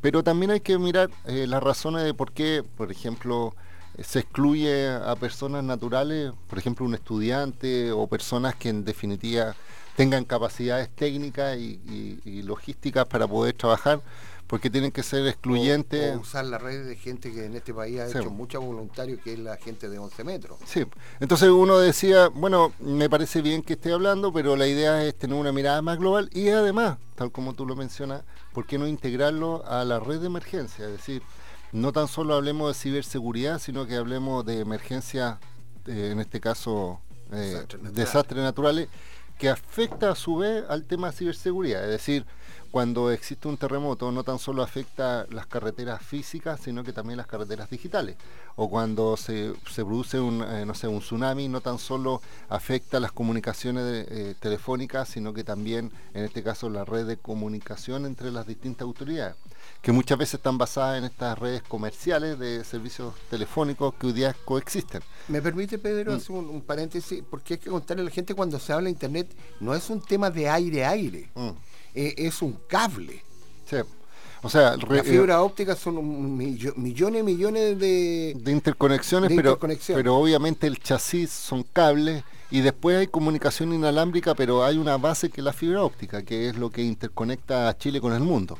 pero 0.00 0.22
también 0.22 0.50
hay 0.50 0.60
que 0.60 0.78
mirar 0.78 1.10
las 1.24 1.62
razones 1.62 2.04
de 2.04 2.12
por 2.12 2.32
qué, 2.32 2.62
por 2.76 2.92
ejemplo, 2.92 3.54
se 4.00 4.20
excluye 4.20 4.88
a 4.88 5.14
personas 5.16 5.62
naturales, 5.64 6.32
por 6.48 6.58
ejemplo 6.58 6.86
un 6.86 6.94
estudiante 6.94 7.92
o 7.92 8.06
personas 8.06 8.54
que 8.54 8.68
en 8.68 8.84
definitiva 8.84 9.54
tengan 9.96 10.24
capacidades 10.24 10.88
técnicas 10.90 11.58
y, 11.58 12.42
logísticas 12.42 13.06
para 13.06 13.26
poder 13.26 13.54
trabajar, 13.54 14.00
porque 14.46 14.68
tienen 14.68 14.90
que 14.90 15.02
ser 15.02 15.26
excluyentes. 15.26 16.16
O, 16.16 16.20
usar 16.20 16.44
la 16.44 16.58
red 16.58 16.86
de 16.86 16.96
gente 16.96 17.32
que 17.32 17.44
en 17.44 17.54
este 17.54 17.72
país 17.72 18.00
ha 18.00 18.08
hecho 18.08 18.30
mucho 18.30 18.60
voluntario, 18.60 19.18
que 19.22 19.34
es 19.34 19.38
la 19.38 19.56
gente 19.56 19.88
de 19.88 19.98
11 19.98 20.24
metros. 20.24 20.58
Sí, 20.66 20.84
entonces 21.20 21.48
uno 21.48 21.78
decía, 21.78 22.28
bueno, 22.28 22.72
me 22.80 23.08
parece 23.08 23.42
bien 23.42 23.62
que 23.62 23.74
esté 23.74 23.92
hablando, 23.92 24.32
pero 24.32 24.56
la 24.56 24.66
idea 24.66 25.04
es 25.04 25.14
tener 25.14 25.36
una 25.36 25.52
mirada 25.52 25.82
más 25.82 25.98
global 25.98 26.28
y 26.32 26.48
además, 26.48 26.98
tal 27.14 27.30
como 27.30 27.54
tú 27.54 27.66
lo 27.66 27.76
mencionas, 27.76 28.22
¿por 28.52 28.66
qué 28.66 28.78
no 28.78 28.86
integrarlo 28.86 29.64
a 29.66 29.84
la 29.84 30.00
red 30.00 30.20
de 30.20 30.26
emergencia? 30.26 30.86
Es 30.86 30.92
decir, 30.92 31.22
no 31.72 31.92
tan 31.92 32.06
solo 32.06 32.34
hablemos 32.34 32.68
de 32.68 32.80
ciberseguridad, 32.80 33.58
sino 33.58 33.86
que 33.86 33.96
hablemos 33.96 34.44
de 34.44 34.60
emergencias, 34.60 35.38
eh, 35.86 36.10
en 36.12 36.20
este 36.20 36.40
caso 36.40 37.00
eh, 37.32 37.64
desastres, 37.92 38.42
naturales. 38.42 38.88
que 39.38 39.48
afecta 39.48 40.10
a 40.10 40.14
su 40.14 40.36
vez 40.36 40.64
al 40.68 40.84
tema 40.84 41.10
de 41.10 41.16
ciberseguridad. 41.16 41.82
Es 41.84 41.90
decir, 41.90 42.26
cuando 42.72 43.12
existe 43.12 43.46
un 43.46 43.56
terremoto 43.56 44.10
no 44.10 44.24
tan 44.24 44.40
solo 44.40 44.64
afecta 44.64 45.26
las 45.30 45.46
carreteras 45.46 46.02
físicas, 46.02 46.58
sino 46.60 46.82
que 46.82 46.92
también 46.92 47.18
las 47.18 47.28
carreteras 47.28 47.70
digitales. 47.70 48.16
O 48.56 48.68
cuando 48.68 49.16
se, 49.16 49.52
produce 49.76 50.18
un, 50.18 50.42
eh, 50.42 50.66
no 50.66 50.74
sé, 50.74 50.88
un 50.88 50.98
tsunami, 50.98 51.46
no 51.46 51.60
tan 51.60 51.78
solo 51.78 52.20
afecta 52.48 52.98
las 52.98 53.12
comunicaciones 53.12 54.08
telefónicas, 54.40 55.08
sino 55.08 55.32
que 55.32 55.44
también, 55.44 55.92
en 56.14 56.24
este 56.24 56.42
caso, 56.42 56.68
la 56.68 56.84
red 56.84 57.06
de 57.06 57.16
comunicación 57.16 58.06
entre 58.06 58.32
las 58.32 58.46
distintas 58.46 58.82
autoridades 58.82 59.36
que 59.80 59.92
muchas 59.92 60.16
veces 60.16 60.34
están 60.34 60.58
basadas 60.58 60.98
en 60.98 61.04
estas 61.04 61.38
redes 61.38 61.62
comerciales 61.62 62.38
de 62.38 62.64
servicios 62.64 63.14
telefónicos 63.28 63.94
que 63.94 64.06
hoy 64.06 64.12
día 64.12 64.34
coexisten. 64.44 65.02
¿Me 65.28 65.42
permite, 65.42 65.78
Pedro, 65.78 66.12
mm. 66.12 66.16
hacer 66.16 66.30
un, 66.36 66.60
paréntesis? 66.62 67.22
Porque 67.28 67.54
hay 67.54 67.60
que 67.60 67.70
contarle 67.70 68.02
a 68.02 68.04
la 68.04 68.10
gente 68.10 68.34
cuando 68.34 68.58
se 68.58 68.72
habla 68.72 68.84
de 68.84 68.90
Internet, 68.90 69.34
no 69.60 69.74
es 69.74 69.90
un 69.90 70.00
tema 70.00 70.30
de 70.30 70.48
aire-aire, 70.48 71.30
mm. 71.34 71.50
Eh, 71.94 72.14
es 72.16 72.42
un 72.42 72.58
cable. 72.68 73.22
Sí. 73.68 73.76
O 74.44 74.48
sea, 74.48 74.76
la 74.76 74.98
eh, 74.98 75.04
fibra 75.04 75.42
óptica 75.42 75.76
son 75.76 76.36
millones 76.36 77.20
y 77.20 77.22
millones 77.22 77.78
de, 77.78 78.34
de 78.36 78.52
interconexiones, 78.52 79.30
pero, 79.36 79.56
pero 79.86 80.16
obviamente 80.16 80.66
el 80.66 80.80
chasis 80.80 81.30
son 81.30 81.62
cables 81.62 82.24
y 82.50 82.60
después 82.60 82.98
hay 82.98 83.06
comunicación 83.06 83.72
inalámbrica, 83.72 84.34
pero 84.34 84.64
hay 84.64 84.78
una 84.78 84.96
base 84.98 85.30
que 85.30 85.40
es 85.40 85.44
la 85.44 85.52
fibra 85.52 85.84
óptica, 85.84 86.22
que 86.22 86.48
es 86.48 86.56
lo 86.56 86.70
que 86.70 86.82
interconecta 86.82 87.68
a 87.68 87.78
Chile 87.78 88.00
con 88.00 88.12
el 88.12 88.20
mundo. 88.20 88.58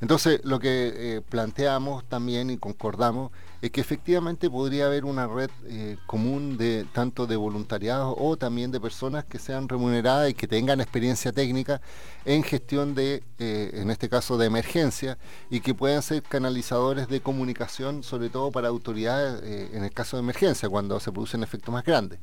Entonces, 0.00 0.40
lo 0.44 0.58
que 0.58 0.92
eh, 0.94 1.20
planteamos 1.20 2.04
también 2.04 2.48
y 2.48 2.56
concordamos 2.56 3.32
es 3.60 3.70
que 3.70 3.82
efectivamente 3.82 4.48
podría 4.48 4.86
haber 4.86 5.04
una 5.04 5.26
red 5.26 5.50
eh, 5.66 5.98
común 6.06 6.56
de 6.56 6.86
tanto 6.94 7.26
de 7.26 7.36
voluntariados 7.36 8.14
o 8.18 8.38
también 8.38 8.70
de 8.70 8.80
personas 8.80 9.24
que 9.24 9.38
sean 9.38 9.68
remuneradas 9.68 10.30
y 10.30 10.34
que 10.34 10.48
tengan 10.48 10.80
experiencia 10.80 11.32
técnica 11.32 11.82
en 12.24 12.42
gestión 12.42 12.94
de, 12.94 13.22
eh, 13.38 13.72
en 13.74 13.90
este 13.90 14.08
caso, 14.08 14.38
de 14.38 14.46
emergencia 14.46 15.18
y 15.50 15.60
que 15.60 15.74
puedan 15.74 16.02
ser 16.02 16.22
canalizadores 16.22 17.08
de 17.08 17.20
comunicación, 17.20 18.02
sobre 18.02 18.30
todo 18.30 18.50
para 18.50 18.68
autoridades 18.68 19.42
en 19.42 19.84
el 19.84 19.92
caso 19.92 20.16
de 20.16 20.22
emergencia, 20.22 20.70
cuando 20.70 20.98
se 20.98 21.12
producen 21.12 21.42
efectos 21.42 21.72
más 21.72 21.84
grandes. 21.84 22.20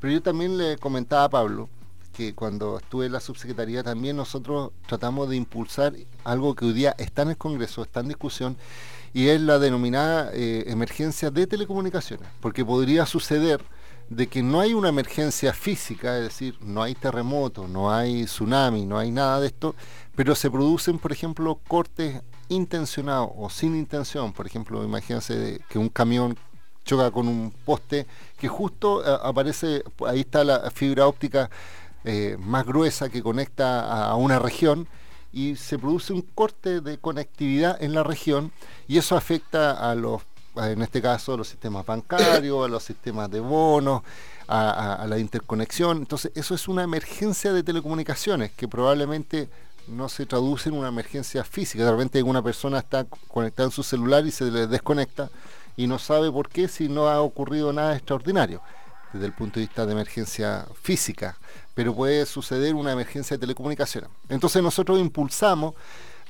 Pero 0.00 0.12
yo 0.12 0.22
también 0.22 0.58
le 0.58 0.76
comentaba 0.76 1.24
a 1.24 1.30
Pablo 1.30 1.70
que 2.16 2.34
cuando 2.34 2.78
estuve 2.78 3.06
en 3.06 3.12
la 3.12 3.20
subsecretaría 3.20 3.82
también 3.82 4.16
nosotros 4.16 4.70
tratamos 4.86 5.28
de 5.28 5.36
impulsar 5.36 5.92
algo 6.24 6.54
que 6.54 6.64
hoy 6.64 6.72
día 6.72 6.94
está 6.96 7.22
en 7.22 7.30
el 7.30 7.36
Congreso, 7.36 7.82
está 7.82 8.00
en 8.00 8.08
discusión, 8.08 8.56
y 9.12 9.28
es 9.28 9.40
la 9.40 9.58
denominada 9.58 10.30
eh, 10.32 10.64
emergencia 10.68 11.30
de 11.30 11.46
telecomunicaciones, 11.46 12.26
porque 12.40 12.64
podría 12.64 13.04
suceder 13.04 13.62
de 14.08 14.28
que 14.28 14.42
no 14.42 14.60
hay 14.60 14.72
una 14.72 14.88
emergencia 14.88 15.52
física, 15.52 16.16
es 16.16 16.24
decir, 16.24 16.56
no 16.62 16.82
hay 16.82 16.94
terremoto, 16.94 17.68
no 17.68 17.92
hay 17.92 18.24
tsunami, 18.24 18.86
no 18.86 18.98
hay 18.98 19.10
nada 19.10 19.40
de 19.40 19.48
esto, 19.48 19.74
pero 20.14 20.34
se 20.34 20.50
producen, 20.50 20.98
por 20.98 21.12
ejemplo, 21.12 21.60
cortes 21.68 22.22
intencionados 22.48 23.30
o 23.36 23.50
sin 23.50 23.76
intención. 23.76 24.32
Por 24.32 24.46
ejemplo, 24.46 24.82
imagínense 24.84 25.60
que 25.68 25.78
un 25.78 25.88
camión 25.88 26.38
choca 26.84 27.10
con 27.10 27.26
un 27.26 27.50
poste 27.64 28.06
que 28.38 28.48
justo 28.48 29.04
eh, 29.04 29.18
aparece, 29.22 29.82
ahí 30.06 30.20
está 30.20 30.44
la 30.44 30.70
fibra 30.70 31.06
óptica 31.08 31.50
eh, 32.08 32.36
más 32.38 32.64
gruesa 32.64 33.08
que 33.08 33.20
conecta 33.20 34.08
a 34.08 34.14
una 34.14 34.38
región 34.38 34.86
y 35.32 35.56
se 35.56 35.76
produce 35.76 36.12
un 36.12 36.22
corte 36.22 36.80
de 36.80 36.98
conectividad 36.98 37.82
en 37.82 37.94
la 37.94 38.04
región 38.04 38.52
y 38.86 38.98
eso 38.98 39.16
afecta 39.16 39.72
a 39.72 39.94
los 39.96 40.22
en 40.56 40.82
este 40.82 41.02
caso 41.02 41.34
a 41.34 41.36
los 41.36 41.48
sistemas 41.48 41.84
bancarios, 41.84 42.64
a 42.64 42.68
los 42.68 42.84
sistemas 42.84 43.28
de 43.30 43.40
bonos, 43.40 44.02
a, 44.48 45.04
la 45.08 45.18
interconexión. 45.18 45.98
Entonces, 45.98 46.30
eso 46.34 46.54
es 46.54 46.68
una 46.68 46.84
emergencia 46.84 47.52
de 47.52 47.62
telecomunicaciones 47.62 48.52
que 48.52 48.68
probablemente 48.68 49.48
no 49.88 50.08
se 50.08 50.26
traduce 50.26 50.68
en 50.68 50.76
una 50.76 50.88
emergencia 50.88 51.42
física. 51.42 51.84
De 51.84 51.90
repente 51.90 52.22
una 52.22 52.40
persona 52.40 52.78
está 52.78 53.04
conectada 53.28 53.66
en 53.66 53.72
su 53.72 53.82
celular 53.82 54.24
y 54.24 54.30
se 54.30 54.44
le 54.44 54.66
desconecta 54.68 55.28
y 55.76 55.88
no 55.88 55.98
sabe 55.98 56.30
por 56.30 56.48
qué 56.48 56.68
si 56.68 56.88
no 56.88 57.08
ha 57.08 57.20
ocurrido 57.20 57.72
nada 57.72 57.96
extraordinario 57.96 58.62
desde 59.12 59.26
el 59.26 59.32
punto 59.32 59.60
de 59.60 59.66
vista 59.66 59.86
de 59.86 59.92
emergencia 59.92 60.66
física, 60.80 61.36
pero 61.76 61.94
puede 61.94 62.24
suceder 62.24 62.74
una 62.74 62.92
emergencia 62.92 63.36
de 63.36 63.42
telecomunicaciones. 63.42 64.08
Entonces 64.30 64.62
nosotros 64.62 64.98
impulsamos 64.98 65.74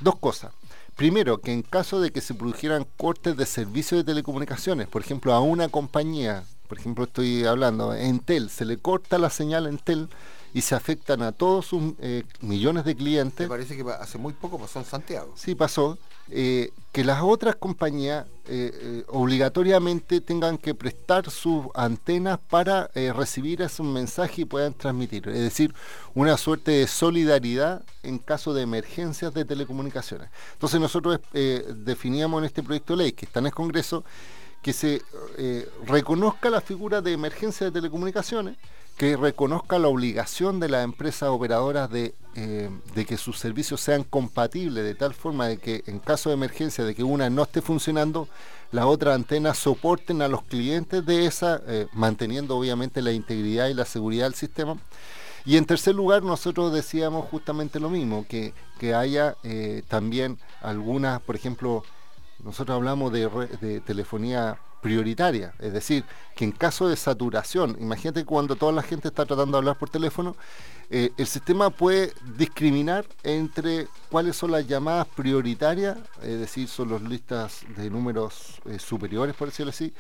dos 0.01 0.17
cosas. 0.17 0.53
Primero, 0.97 1.39
que 1.39 1.53
en 1.53 1.63
caso 1.63 2.01
de 2.01 2.11
que 2.11 2.21
se 2.21 2.35
produjeran 2.35 2.85
cortes 2.97 3.37
de 3.37 3.47
servicio 3.47 3.97
de 3.97 4.03
telecomunicaciones, 4.03 4.89
por 4.89 5.03
ejemplo, 5.03 5.33
a 5.33 5.41
una 5.41 5.69
compañía, 5.69 6.43
por 6.69 6.79
ejemplo, 6.79 7.05
estoy 7.05 7.45
hablando, 7.45 7.95
Entel, 7.95 8.51
se 8.51 8.65
le 8.65 8.79
corta 8.79 9.19
la 9.19 9.31
señal 9.31 9.67
a 9.67 9.69
Entel 9.69 10.09
y 10.57 10.63
se 10.63 10.75
afectan 10.75 11.21
a 11.21 11.33
todos 11.33 11.67
sus 11.67 11.93
eh, 12.01 12.23
millones 12.41 12.87
de 12.87 12.97
clientes. 12.97 13.41
Me 13.41 13.47
parece 13.47 13.77
que 13.77 13.83
hace 13.91 14.17
muy 14.17 14.33
poco 14.33 14.59
pasó 14.59 14.79
en 14.79 14.87
Santiago. 14.87 15.35
Sí, 15.37 15.55
pasó. 15.55 15.99
Eh, 16.31 16.73
que 16.93 17.05
las 17.05 17.21
otras 17.23 17.57
compañías 17.57 18.25
eh, 18.47 19.05
obligatoriamente 19.09 20.23
tengan 20.23 20.57
que 20.57 20.75
prestar 20.75 21.29
sus 21.29 21.67
antenas 21.75 22.39
para 22.49 22.89
recibir 22.95 23.61
esos 23.61 23.85
mensajes 23.85 24.39
y 24.39 24.45
puedan 24.47 24.73
transmitir. 24.73 25.29
Es 25.29 25.43
decir, 25.43 25.75
una 26.15 26.39
suerte 26.39 26.71
de 26.71 26.87
solidaridad 26.87 27.85
en 28.03 28.19
caso 28.19 28.55
de 28.55 28.63
emergencias 28.63 29.35
de 29.35 29.45
telecomunicaciones. 29.45 30.31
Entonces 30.55 30.81
nosotros 30.81 31.21
definíamos 31.85 32.39
en 32.39 32.47
este 32.47 32.63
proyecto 32.63 32.97
de 32.97 33.03
ley 33.05 33.13
que 33.13 33.27
está 33.27 33.41
en 33.41 33.47
el 33.47 33.53
Congreso 33.53 34.05
que 34.63 34.73
se 34.73 35.03
reconozca 35.85 36.49
la 36.49 36.63
figura 36.63 37.03
de 37.03 37.13
emergencia 37.13 37.67
de 37.67 37.73
telecomunicaciones 37.73 38.57
que 38.97 39.17
reconozca 39.17 39.79
la 39.79 39.89
obligación 39.89 40.59
de 40.59 40.71
las 40.71 40.83
empresas 40.83 41.29
operadoras 41.29 41.91
de, 41.91 42.15
eh, 42.35 42.71
de, 42.95 43.05
que 43.05 43.19
sus 43.19 43.39
servicios 43.39 43.81
sean 43.81 44.05
compatibles 44.05 44.85
de 44.85 44.95
tal 44.95 45.13
forma 45.13 45.49
de 45.49 45.59
que 45.59 45.85
en 45.87 45.99
caso 45.99 46.31
de 46.31 46.35
emergencia 46.35 46.83
de 46.83 46.95
que 46.95 47.05
una 47.05 47.29
no 47.29 47.43
esté 47.43 47.61
funcionando, 47.61 48.27
las 48.73 48.87
otras 48.87 49.15
antenas 49.15 49.59
soporten 49.59 50.23
a 50.23 50.29
los 50.29 50.43
clientes 50.43 51.05
de 51.05 51.27
esa, 51.27 51.61
eh, 51.67 51.87
manteniendo 51.93 52.57
obviamente 52.57 53.03
la 53.03 53.13
integridad 53.13 53.69
y 53.69 53.75
la 53.75 53.85
seguridad 53.85 54.25
del 54.25 54.35
sistema. 54.35 54.79
Y 55.45 55.59
en 55.59 55.67
tercer 55.67 55.95
lugar, 55.95 56.23
nosotros 56.23 56.73
decíamos 56.73 57.29
justamente 57.29 57.79
lo 57.79 57.91
mismo, 57.91 58.27
que, 58.27 58.55
que 58.79 58.95
haya 58.95 59.37
eh, 59.45 59.83
también 59.89 60.39
algunas, 60.63 61.21
por 61.21 61.37
ejemplo, 61.37 61.85
nosotros 62.43 62.75
hablamos 62.75 63.13
de, 63.13 63.29
de 63.61 63.81
telefonía 63.81 64.59
prioritaria, 64.87 65.53
es 65.59 65.73
decir, 65.73 66.05
que 66.37 66.45
en 66.45 66.53
caso 66.53 66.89
de 66.89 66.95
saturación, 66.95 67.77
imagínate 67.81 68.25
cuando 68.25 68.55
toda 68.55 68.71
la 68.71 68.83
gente 68.83 69.09
está 69.09 69.27
tratando 69.27 69.57
de 69.57 69.59
hablar 69.59 69.77
por 69.77 69.91
teléfono, 69.91 70.37
eh, 70.91 71.11
el 71.17 71.27
sistema 71.27 71.71
puede 71.71 72.13
discriminar 72.39 73.05
entre 73.25 73.89
cuáles 74.13 74.37
son 74.37 74.53
las 74.53 74.65
llamadas 74.69 75.09
prioritarias, 75.09 75.99
es 76.23 76.39
decir, 76.39 76.69
son 76.69 76.93
las 76.93 77.03
listas 77.03 77.63
de 77.77 77.91
números 77.91 78.61
eh, 78.67 78.79
superiores, 78.79 79.35
por 79.35 79.49
decirlo 79.49 79.71
así, 79.71 79.93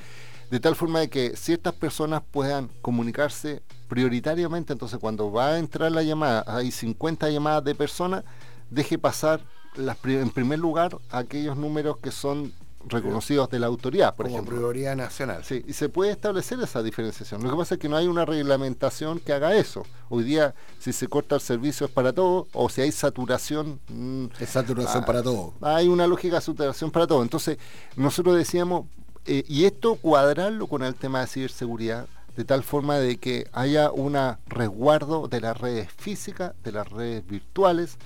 de 0.53 0.61
tal 0.61 0.76
forma 0.76 1.01
de 1.01 1.11
que 1.11 1.37
ciertas 1.37 1.74
personas 1.74 2.22
puedan 2.30 2.68
comunicarse 2.80 3.62
prioritariamente, 3.89 4.72
entonces 4.72 5.01
cuando 5.01 5.32
va 5.32 5.49
a 5.49 5.59
entrar 5.59 5.91
la 5.91 6.05
llamada, 6.05 6.45
hay 6.47 6.70
50 6.70 7.28
llamadas 7.28 7.64
de 7.64 7.74
personas, 7.74 8.22
deje 8.70 8.99
pasar 8.99 9.41
las, 9.74 9.97
en 10.05 10.30
primer 10.30 10.61
lugar 10.61 10.97
aquellos 11.11 11.57
números 11.57 11.97
que 11.97 12.12
son 12.12 12.53
reconocidos 12.87 13.51
de 13.51 13.59
la 13.59 13.66
autoridad, 13.66 14.14
por 14.14 14.26
Como 14.26 14.37
ejemplo. 14.37 14.57
prioridad 14.57 14.97
nacional. 14.97 15.45
Sí, 15.45 15.64
y 15.66 15.72
se 15.72 15.89
puede 15.89 16.12
establecer 16.12 16.59
esa 16.61 16.82
diferenciación. 16.82 17.43
Lo 17.43 17.51
que 17.51 17.57
pasa 17.57 17.74
es 17.74 17.80
que 17.80 17.89
no 17.89 17.97
hay 17.97 18.07
una 18.07 18.24
reglamentación 18.24 19.18
que 19.20 19.32
haga 19.32 19.55
eso. 19.55 19.84
Hoy 20.09 20.24
día, 20.24 20.55
si 20.78 20.93
se 20.93 21.09
corta 21.09 21.34
el 21.34 21.41
servicio 21.41 21.87
es 21.87 21.93
para 21.93 22.12
todo, 22.12 22.47
o 22.53 22.68
si 22.68 22.80
hay 22.80 22.93
saturación... 22.93 23.80
Mm, 23.89 24.26
es 24.39 24.49
saturación 24.51 25.05
para 25.05 25.22
todo. 25.22 25.55
Hay 25.61 25.89
una 25.89 26.07
lógica 26.07 26.37
de 26.37 26.41
saturación 26.43 26.91
para 26.91 27.07
todo. 27.07 27.22
Entonces, 27.22 27.59
nosotros 27.97 28.37
decíamos, 28.37 28.87
eh, 29.26 29.45
y 29.49 29.64
esto 29.64 29.97
cuadrarlo 29.97 30.66
con 30.68 30.82
el 30.82 30.95
tema 30.95 31.20
de 31.20 31.26
ciberseguridad, 31.26 32.07
de 32.37 32.45
tal 32.45 32.62
forma 32.62 32.99
de 32.99 33.16
que 33.16 33.49
haya 33.53 33.91
un 33.91 34.16
resguardo 34.47 35.26
de 35.26 35.41
las 35.41 35.59
redes 35.59 35.91
físicas, 35.91 36.53
de 36.62 36.72
las 36.72 36.89
redes 36.89 37.26
virtuales, 37.26 37.97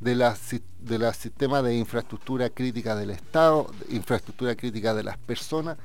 de 0.00 0.14
las 0.14 0.40
de 0.80 0.98
los 0.98 1.16
sistemas 1.16 1.64
de 1.64 1.76
infraestructura 1.76 2.50
crítica 2.50 2.94
del 2.94 3.10
Estado, 3.10 3.66
infraestructura 3.90 4.54
crítica 4.54 4.94
de 4.94 5.02
las 5.02 5.18
personas, 5.18 5.76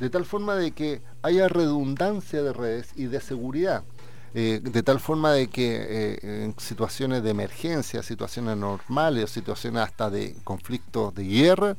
de 0.00 0.10
tal 0.10 0.24
forma 0.24 0.54
de 0.54 0.72
que 0.72 1.02
haya 1.22 1.48
redundancia 1.48 2.42
de 2.42 2.52
redes 2.52 2.90
y 2.96 3.06
de 3.06 3.20
seguridad. 3.20 3.84
Eh, 4.34 4.60
de 4.62 4.82
tal 4.82 5.00
forma 5.00 5.32
de 5.32 5.48
que 5.48 5.86
eh, 5.88 6.44
en 6.44 6.54
situaciones 6.58 7.22
de 7.22 7.30
emergencia, 7.30 8.02
situaciones 8.02 8.58
normales 8.58 9.30
situaciones 9.30 9.82
hasta 9.82 10.10
de 10.10 10.36
conflictos 10.44 11.14
de 11.14 11.24
guerra, 11.24 11.76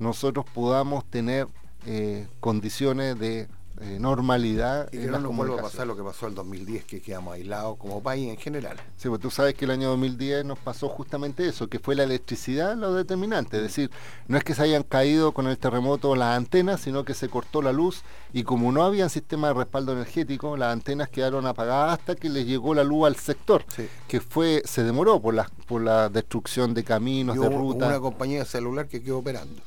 nosotros 0.00 0.44
podamos 0.52 1.04
tener 1.04 1.46
eh, 1.86 2.26
condiciones 2.40 3.18
de 3.18 3.48
eh, 3.82 3.98
normalidad. 3.98 4.88
Y 4.92 4.98
que 4.98 5.06
no 5.06 5.18
nos 5.18 5.36
vuelva 5.36 5.58
a 5.58 5.62
pasar 5.62 5.86
lo 5.86 5.96
que 5.96 6.02
pasó 6.02 6.26
el 6.26 6.34
2010, 6.34 6.84
que 6.84 7.00
quedamos 7.00 7.34
aislados 7.34 7.76
como 7.78 8.02
país 8.02 8.28
en 8.28 8.36
general. 8.36 8.76
Sí, 8.96 9.08
pues 9.08 9.20
tú 9.20 9.30
sabes 9.30 9.54
que 9.54 9.64
el 9.64 9.72
año 9.72 9.88
2010 9.90 10.44
nos 10.44 10.58
pasó 10.58 10.88
justamente 10.88 11.46
eso, 11.46 11.68
que 11.68 11.78
fue 11.78 11.94
la 11.94 12.04
electricidad 12.04 12.76
lo 12.76 12.94
determinante. 12.94 13.56
Es 13.56 13.62
decir, 13.64 13.90
no 14.28 14.38
es 14.38 14.44
que 14.44 14.54
se 14.54 14.62
hayan 14.62 14.82
caído 14.82 15.32
con 15.32 15.46
el 15.46 15.58
terremoto 15.58 16.14
las 16.16 16.36
antenas, 16.36 16.80
sino 16.80 17.04
que 17.04 17.14
se 17.14 17.28
cortó 17.28 17.62
la 17.62 17.72
luz 17.72 18.02
y 18.32 18.44
como 18.44 18.72
no 18.72 18.84
había 18.84 19.08
sistema 19.08 19.48
de 19.48 19.54
respaldo 19.54 19.92
energético, 19.92 20.56
las 20.56 20.72
antenas 20.72 21.08
quedaron 21.08 21.46
apagadas 21.46 21.98
hasta 21.98 22.14
que 22.14 22.28
les 22.28 22.46
llegó 22.46 22.74
la 22.74 22.84
luz 22.84 23.06
al 23.06 23.16
sector, 23.16 23.64
que 24.08 24.20
fue 24.20 24.62
se 24.64 24.84
demoró 24.84 25.20
por 25.20 25.34
la, 25.34 25.50
por 25.66 25.82
la 25.82 26.08
destrucción 26.08 26.74
de 26.74 26.84
caminos, 26.84 27.38
de 27.38 27.48
rutas. 27.48 27.88
Una 27.88 28.00
compañía 28.00 28.44
celular 28.44 28.88
que 28.88 29.02
quedó 29.02 29.18
operando. 29.18 29.60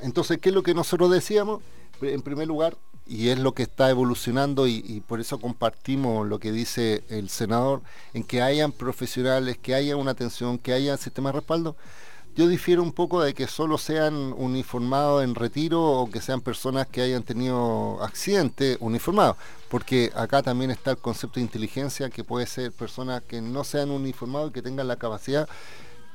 Entonces, 0.00 0.38
¿qué 0.38 0.48
es 0.48 0.54
lo 0.54 0.62
que 0.62 0.74
nosotros 0.74 1.10
decíamos? 1.10 1.62
En 2.00 2.22
primer 2.22 2.46
lugar, 2.46 2.76
y 3.08 3.30
es 3.30 3.38
lo 3.38 3.52
que 3.54 3.62
está 3.62 3.88
evolucionando 3.88 4.68
y, 4.68 5.02
por 5.06 5.20
eso 5.20 5.40
compartimos 5.40 6.28
lo 6.28 6.38
que 6.38 6.52
dice 6.52 7.04
el 7.08 7.30
senador, 7.30 7.80
en 8.12 8.22
que 8.22 8.42
hayan 8.42 8.70
profesionales, 8.70 9.56
que 9.56 9.74
haya 9.74 9.96
una 9.96 10.10
atención, 10.10 10.58
que 10.58 10.74
haya 10.74 10.96
sistema 10.98 11.30
de 11.30 11.38
respaldo. 11.38 11.74
Yo 12.36 12.46
difiero 12.46 12.82
un 12.82 12.92
poco 12.92 13.22
de 13.22 13.34
que 13.34 13.48
solo 13.48 13.78
sean 13.78 14.34
uniformados 14.36 15.24
en 15.24 15.34
retiro 15.34 15.82
o 15.82 16.10
que 16.10 16.20
sean 16.20 16.40
personas 16.40 16.86
que 16.86 17.00
hayan 17.00 17.22
tenido 17.22 18.00
accidentes 18.02 18.76
uniformados, 18.80 19.36
porque 19.68 20.12
acá 20.14 20.42
también 20.42 20.70
está 20.70 20.92
el 20.92 20.98
concepto 20.98 21.40
de 21.40 21.46
inteligencia, 21.46 22.10
que 22.10 22.24
puede 22.24 22.46
ser 22.46 22.70
personas 22.72 23.22
que 23.22 23.40
no 23.40 23.64
sean 23.64 23.90
uniformados 23.90 24.50
y 24.50 24.52
que 24.52 24.62
tengan 24.62 24.86
la 24.86 24.96
capacidad 24.96 25.48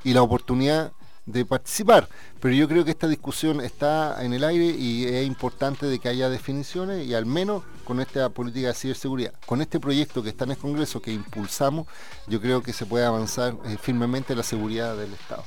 y 0.04 0.14
la 0.14 0.22
oportunidad 0.22 0.92
de 1.26 1.44
participar. 1.44 2.08
Pero 2.40 2.54
yo 2.54 2.68
creo 2.68 2.84
que 2.84 2.90
esta 2.90 3.08
discusión 3.08 3.60
está 3.60 4.24
en 4.24 4.32
el 4.32 4.44
aire 4.44 4.66
y 4.66 5.04
es 5.04 5.26
importante 5.26 5.86
de 5.86 5.98
que 5.98 6.08
haya 6.08 6.28
definiciones 6.28 7.06
y 7.06 7.14
al 7.14 7.26
menos 7.26 7.62
con 7.84 8.00
esta 8.00 8.28
política 8.30 8.68
de 8.68 8.74
ciberseguridad, 8.74 9.34
con 9.46 9.62
este 9.62 9.80
proyecto 9.80 10.22
que 10.22 10.30
está 10.30 10.44
en 10.44 10.52
el 10.52 10.58
Congreso 10.58 11.00
que 11.00 11.12
impulsamos, 11.12 11.86
yo 12.26 12.40
creo 12.40 12.62
que 12.62 12.72
se 12.72 12.86
puede 12.86 13.04
avanzar 13.04 13.56
eh, 13.66 13.76
firmemente 13.80 14.34
la 14.34 14.42
seguridad 14.42 14.96
del 14.96 15.12
Estado. 15.12 15.44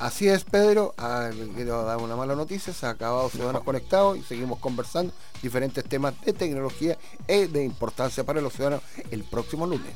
Así 0.00 0.28
es, 0.28 0.44
Pedro. 0.44 0.94
Ah, 0.96 1.28
quiero 1.54 1.84
dar 1.84 1.98
una 1.98 2.16
mala 2.16 2.34
noticia. 2.34 2.72
Se 2.72 2.86
ha 2.86 2.90
acabado 2.90 3.28
Ciudadanos 3.28 3.62
Conectados 3.64 4.16
y 4.16 4.22
seguimos 4.22 4.58
conversando 4.58 5.12
diferentes 5.42 5.84
temas 5.84 6.18
de 6.22 6.32
tecnología 6.32 6.96
y 7.28 7.44
de 7.44 7.64
importancia 7.64 8.24
para 8.24 8.40
los 8.40 8.54
ciudadanos 8.54 8.82
el 9.10 9.24
próximo 9.24 9.66
lunes. 9.66 9.92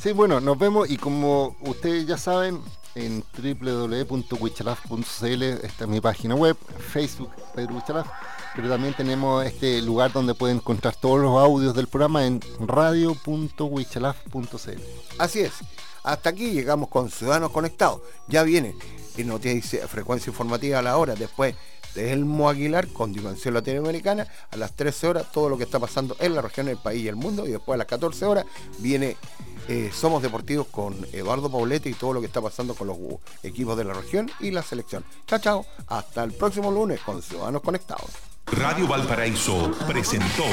Sí, 0.00 0.12
bueno, 0.12 0.38
nos 0.38 0.56
vemos 0.56 0.88
y 0.88 0.96
como 0.96 1.56
ustedes 1.62 2.06
ya 2.06 2.16
saben, 2.16 2.60
en 2.94 3.22
www.wichalaf.cl 3.36 5.42
está 5.42 5.86
mi 5.86 6.00
página 6.00 6.34
web, 6.34 6.56
Facebook 6.92 7.30
Pedro 7.54 7.74
Wichalaf, 7.74 8.08
pero 8.54 8.68
también 8.68 8.94
tenemos 8.94 9.44
este 9.44 9.82
lugar 9.82 10.12
donde 10.12 10.34
pueden 10.34 10.56
encontrar 10.56 10.96
todos 10.96 11.20
los 11.20 11.38
audios 11.38 11.74
del 11.74 11.86
programa 11.86 12.26
en 12.26 12.40
radio.wichalaf.cl. 12.60 14.82
Así 15.18 15.40
es, 15.40 15.52
hasta 16.02 16.30
aquí 16.30 16.52
llegamos 16.52 16.88
con 16.88 17.10
Ciudadanos 17.10 17.50
Conectados. 17.50 18.00
Ya 18.28 18.42
viene 18.42 18.74
en 19.16 19.28
noticia 19.28 19.86
frecuencia 19.88 20.30
informativa 20.30 20.78
a 20.78 20.82
la 20.82 20.96
hora, 20.96 21.14
después 21.14 21.54
Telmo 21.94 22.48
Aguilar 22.48 22.88
con 22.88 23.12
Dimensión 23.12 23.54
Latinoamericana. 23.54 24.26
A 24.50 24.56
las 24.56 24.72
13 24.72 25.08
horas 25.08 25.32
todo 25.32 25.48
lo 25.48 25.58
que 25.58 25.64
está 25.64 25.78
pasando 25.78 26.16
en 26.20 26.34
la 26.34 26.42
región, 26.42 26.68
el 26.68 26.76
país 26.76 27.02
y 27.02 27.08
el 27.08 27.16
mundo. 27.16 27.46
Y 27.46 27.50
después 27.50 27.74
a 27.74 27.78
las 27.78 27.86
14 27.86 28.24
horas 28.24 28.44
viene 28.78 29.16
eh, 29.68 29.90
Somos 29.92 30.22
Deportivos 30.22 30.66
con 30.68 30.96
Eduardo 31.12 31.50
Paulete 31.50 31.88
y 31.88 31.94
todo 31.94 32.14
lo 32.14 32.20
que 32.20 32.26
está 32.26 32.40
pasando 32.40 32.74
con 32.74 32.88
los 32.88 32.96
equipos 33.42 33.76
de 33.76 33.84
la 33.84 33.94
región 33.94 34.30
y 34.40 34.50
la 34.50 34.62
selección. 34.62 35.04
Chao, 35.26 35.38
chao. 35.38 35.66
Hasta 35.86 36.24
el 36.24 36.32
próximo 36.32 36.70
lunes 36.70 37.00
con 37.00 37.22
Ciudadanos 37.22 37.62
Conectados. 37.62 38.10
Radio 38.52 38.88
Valparaíso 38.88 39.72
presentó 39.86 40.44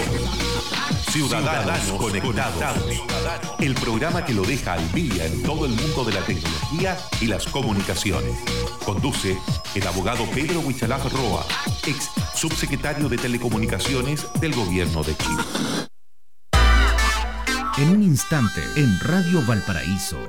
Ciudadanos, 1.12 1.92
Conectados, 1.94 2.84
el 3.60 3.74
programa 3.76 4.26
que 4.26 4.34
lo 4.34 4.44
deja 4.44 4.74
al 4.74 4.92
día 4.92 5.26
en 5.26 5.42
todo 5.44 5.66
el 5.66 5.72
mundo 5.72 6.04
de 6.04 6.14
la 6.14 6.22
tecnología 6.22 6.98
y 7.22 7.28
las 7.28 7.48
comunicaciones. 7.48 8.38
Conduce 8.86 9.38
el 9.76 9.88
abogado 9.88 10.26
Pedro 10.34 10.60
Huichalaf 10.60 11.12
Roa, 11.14 11.46
ex 11.88 12.12
subsecretario 12.36 13.08
de 13.08 13.18
Telecomunicaciones 13.18 14.28
del 14.42 14.54
Gobierno 14.54 15.02
de 15.02 15.16
Chile. 15.16 15.95
En 17.78 17.90
un 17.90 18.04
instante, 18.04 18.64
en 18.78 18.98
Radio 19.02 19.42
Valparaíso. 19.46 20.26